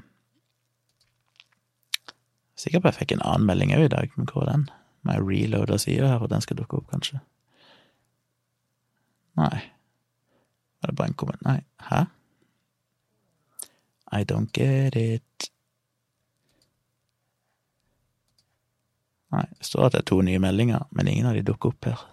Sikker 2.64 2.80
på 2.80 2.88
jeg 2.88 2.96
fikk 2.96 3.12
en 3.12 3.24
annen 3.26 3.48
melding 3.48 3.74
òg 3.76 3.82
i 3.84 3.92
dag, 3.92 4.12
men 4.16 4.28
hvor 4.30 4.46
er 4.46 4.54
den? 4.54 4.68
Må 5.04 5.16
jeg 5.16 5.24
reloade 5.28 5.76
sida 5.82 6.14
her, 6.14 6.22
og 6.22 6.30
den 6.32 6.40
skal 6.40 6.56
dukke 6.56 6.78
opp, 6.78 6.86
kanskje. 6.88 7.18
Nei. 9.40 9.62
Var 10.80 10.90
det 10.90 10.96
bare 10.96 11.10
en 11.10 11.18
kommentar 11.18 11.48
Nei, 11.48 11.60
hæ? 11.88 12.04
I 14.14 14.24
don't 14.24 14.50
get 14.52 14.96
it. 14.96 15.50
Nei, 19.34 19.46
det 19.58 19.66
står 19.66 19.86
at 19.86 19.94
det 19.96 20.02
er 20.04 20.10
to 20.10 20.20
nye 20.22 20.38
meldinger, 20.38 20.84
men 20.94 21.08
ingen 21.10 21.26
av 21.26 21.34
de 21.34 21.42
dukker 21.42 21.72
opp 21.72 21.88
her. 21.88 22.04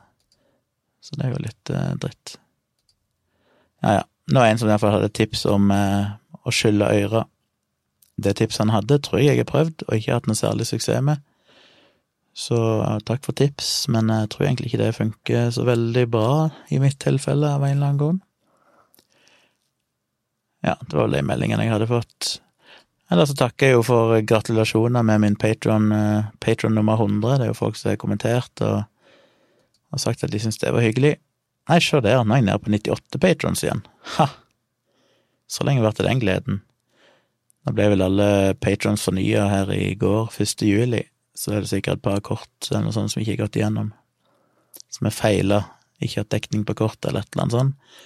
Så 1.02 1.18
det 1.18 1.28
er 1.28 1.36
jo 1.36 1.44
litt 1.44 1.70
eh, 1.74 1.92
dritt. 2.02 2.38
Ja, 3.84 4.00
ja. 4.00 4.08
Nå 4.32 4.40
er 4.40 4.48
det 4.48 4.56
en 4.56 4.62
som 4.62 4.72
fall 4.80 4.96
hadde 4.96 5.12
tips 5.14 5.46
om 5.50 5.70
eh, 5.76 6.14
å 6.46 6.54
skylle 6.54 6.90
øra. 7.04 7.26
Det 8.22 8.36
tipset 8.38 8.64
han 8.64 8.74
hadde, 8.74 9.00
tror 9.04 9.22
jeg 9.22 9.34
jeg 9.34 9.44
har 9.44 9.50
prøvd, 9.50 9.86
og 9.88 9.98
ikke 9.98 10.18
hatt 10.18 10.30
noe 10.30 10.38
særlig 10.38 10.70
suksess 10.70 11.04
med. 11.06 11.22
Så 12.38 12.58
uh, 12.58 13.00
takk 13.08 13.26
for 13.28 13.36
tips, 13.38 13.90
men 13.92 14.12
jeg 14.14 14.30
tror 14.32 14.48
egentlig 14.48 14.72
ikke 14.72 14.84
det 14.84 14.94
funker 14.98 15.50
så 15.52 15.66
veldig 15.68 16.06
bra 16.12 16.36
i 16.72 16.80
mitt 16.84 17.00
tilfelle, 17.04 17.50
av 17.50 17.66
en 17.66 17.76
eller 17.76 17.90
annen 17.90 18.00
grunn. 18.00 18.22
Ja, 20.62 20.78
det 20.80 20.94
var 20.94 21.08
vel 21.10 21.18
de 21.18 21.26
meldingene 21.26 21.66
jeg 21.66 21.74
hadde 21.74 21.90
fått. 21.90 22.38
Eller 23.12 23.28
så 23.28 23.36
takker 23.36 23.68
jeg 23.68 23.76
jo 23.76 23.84
for 23.84 24.14
gratulasjoner 24.24 25.04
med 25.04 25.26
min 25.26 25.36
patron, 25.36 25.92
uh, 25.92 26.32
patron 26.40 26.78
nummer 26.78 27.02
100. 27.02 27.42
Det 27.42 27.50
er 27.50 27.52
jo 27.52 27.60
folk 27.60 27.80
som 27.80 27.92
har 27.92 28.00
kommentert 28.00 28.64
og 28.64 28.84
og 29.92 30.00
sagt 30.00 30.24
at 30.24 30.32
de 30.32 30.40
syns 30.40 30.60
det 30.62 30.72
var 30.74 30.84
hyggelig. 30.86 31.18
Nei, 31.70 31.80
se 31.84 32.00
der, 32.04 32.24
nå 32.24 32.36
er 32.36 32.42
jeg 32.42 32.48
nede 32.48 32.64
på 32.64 32.72
98 32.72 33.22
patrons 33.22 33.64
igjen. 33.64 33.84
Ha! 34.18 34.28
Så 35.52 35.66
lenge 35.68 35.84
ble 35.84 35.92
det 35.98 36.08
den 36.08 36.22
gleden. 36.24 36.62
Da 37.68 37.74
ble 37.76 37.92
vel 37.94 38.06
alle 38.06 38.30
patrons 38.58 39.04
fornya 39.06 39.46
her 39.52 39.72
i 39.76 39.94
går, 40.00 40.32
1. 40.42 40.64
juli, 40.66 41.04
så 41.38 41.56
er 41.56 41.64
det 41.64 41.72
sikkert 41.72 42.00
et 42.00 42.06
par 42.06 42.22
kort 42.26 42.70
eller 42.70 42.88
noe 42.88 42.96
sånt 42.96 43.14
som 43.14 43.22
ikke 43.22 43.38
er 43.38 43.44
gått 43.44 43.60
igjennom, 43.60 43.92
som 44.92 45.08
er 45.08 45.16
feila, 45.16 45.62
ikke 46.02 46.24
hatt 46.24 46.34
dekning 46.34 46.66
på 46.68 46.78
kort 46.82 47.06
eller 47.06 47.24
et 47.24 47.32
eller 47.34 47.46
annet 47.46 47.58
sånt, 47.58 48.00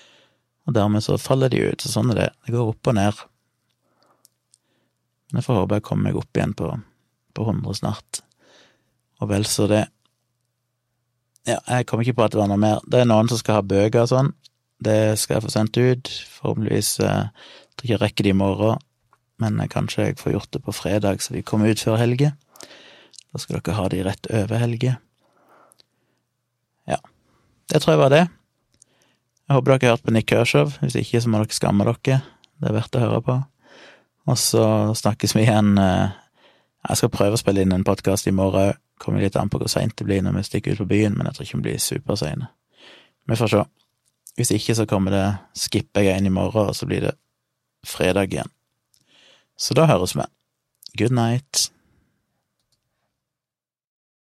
og 0.65 0.75
dermed 0.77 1.05
så 1.05 1.17
faller 1.21 1.51
de 1.53 1.61
ut, 1.69 1.81
så 1.81 1.91
sånn 1.91 2.11
er 2.13 2.19
det. 2.19 2.29
Det 2.45 2.55
går 2.55 2.71
opp 2.71 2.89
og 2.89 2.95
ned. 2.97 3.19
Men 5.29 5.41
jeg 5.41 5.45
får 5.45 5.59
håpe 5.59 5.77
jeg 5.77 5.85
kommer 5.85 6.09
meg 6.09 6.17
opp 6.17 6.39
igjen 6.39 6.55
på, 6.57 6.71
på 7.37 7.45
100 7.45 7.77
snart. 7.81 8.21
Og 9.21 9.29
vel 9.29 9.45
så 9.49 9.67
det. 9.69 9.83
Ja, 11.45 11.59
jeg 11.69 11.85
kommer 11.85 12.05
ikke 12.05 12.17
på 12.17 12.25
at 12.25 12.33
det 12.33 12.41
var 12.41 12.49
noe 12.49 12.61
mer. 12.61 12.81
Det 12.89 13.03
er 13.03 13.09
noen 13.09 13.29
som 13.29 13.37
skal 13.41 13.59
ha 13.59 13.65
bøker 13.65 14.07
og 14.07 14.09
sånn. 14.09 14.31
Det 14.81 14.97
skal 15.21 15.37
jeg 15.37 15.45
få 15.45 15.53
sendt 15.53 15.77
ut. 15.77 16.09
Forhåpentligvis 16.39 16.91
eh, 17.05 17.29
tror 17.75 17.85
ikke 17.85 17.93
jeg 17.93 18.01
rekker 18.01 18.27
det 18.27 18.33
i 18.33 18.39
morgen, 18.39 18.81
men 19.43 19.61
kanskje 19.71 20.09
jeg 20.09 20.17
får 20.19 20.33
gjort 20.33 20.51
det 20.55 20.63
på 20.65 20.73
fredag, 20.75 21.21
så 21.21 21.35
de 21.35 21.45
kommer 21.45 21.69
ut 21.69 21.83
før 21.83 21.99
helge. 22.01 22.33
Da 23.35 23.41
skal 23.43 23.59
dere 23.59 23.75
ha 23.75 23.89
de 23.91 23.97
rett 24.07 24.27
over 24.31 24.61
helga. 24.61 24.93
Ja. 26.87 27.01
Det 27.67 27.81
tror 27.83 27.91
jeg 27.91 27.99
var 27.99 28.13
det. 28.13 28.21
Jeg 29.43 29.57
håper 29.57 29.73
dere 29.73 29.89
har 29.89 29.97
hørt 29.97 30.05
på 30.05 30.13
Nick 30.15 30.29
Kershaw. 30.31 30.71
Hvis 30.79 30.95
ikke, 31.01 31.19
så 31.19 31.27
må 31.27 31.41
dere 31.41 31.57
skamme 31.57 31.83
dere. 31.83 32.21
Det 32.55 32.69
er 32.69 32.77
verdt 32.77 32.95
å 32.95 33.01
høre 33.03 33.19
på. 33.25 33.35
Og 34.31 34.39
så 34.39 34.63
snakkes 34.95 35.35
vi 35.35 35.43
igjen 35.43 35.75
eh, 35.77 36.15
Jeg 36.87 37.01
skal 37.01 37.11
prøve 37.11 37.35
å 37.35 37.41
spille 37.41 37.65
inn 37.65 37.75
en 37.75 37.83
podkast 37.83 38.31
i 38.31 38.33
morgen 38.33 38.71
òg. 38.71 38.81
Kommer 39.03 39.19
litt 39.19 39.35
an 39.35 39.51
på 39.51 39.59
hvor 39.59 39.67
seint 39.67 39.91
det 39.99 40.07
blir 40.07 40.23
når 40.23 40.37
vi 40.37 40.45
stikker 40.47 40.71
ut 40.71 40.85
på 40.85 40.87
byen, 40.93 41.17
men 41.17 41.27
jeg 41.27 41.35
tror 41.35 41.45
ikke 41.45 41.57
vi 41.57 41.65
blir 41.65 41.81
superseine. 41.83 42.47
Vi 43.27 43.35
får 43.35 43.51
se. 43.51 43.65
Hvis 44.39 44.53
ikke, 44.55 44.79
så 44.79 44.87
kommer 44.87 45.11
det 45.11 45.25
skipper 45.65 46.07
jeg 46.07 46.23
inn 46.23 46.31
i 46.31 46.31
morgen, 46.31 46.71
og 46.71 46.79
så 46.79 46.87
blir 46.87 47.03
det 47.09 47.17
fredag 47.83 48.31
igjen. 48.31 48.55
Så 49.59 49.75
da 49.75 49.89
høres 49.91 50.15
vi. 50.15 50.23
Good 50.95 51.11
night. 51.11 51.74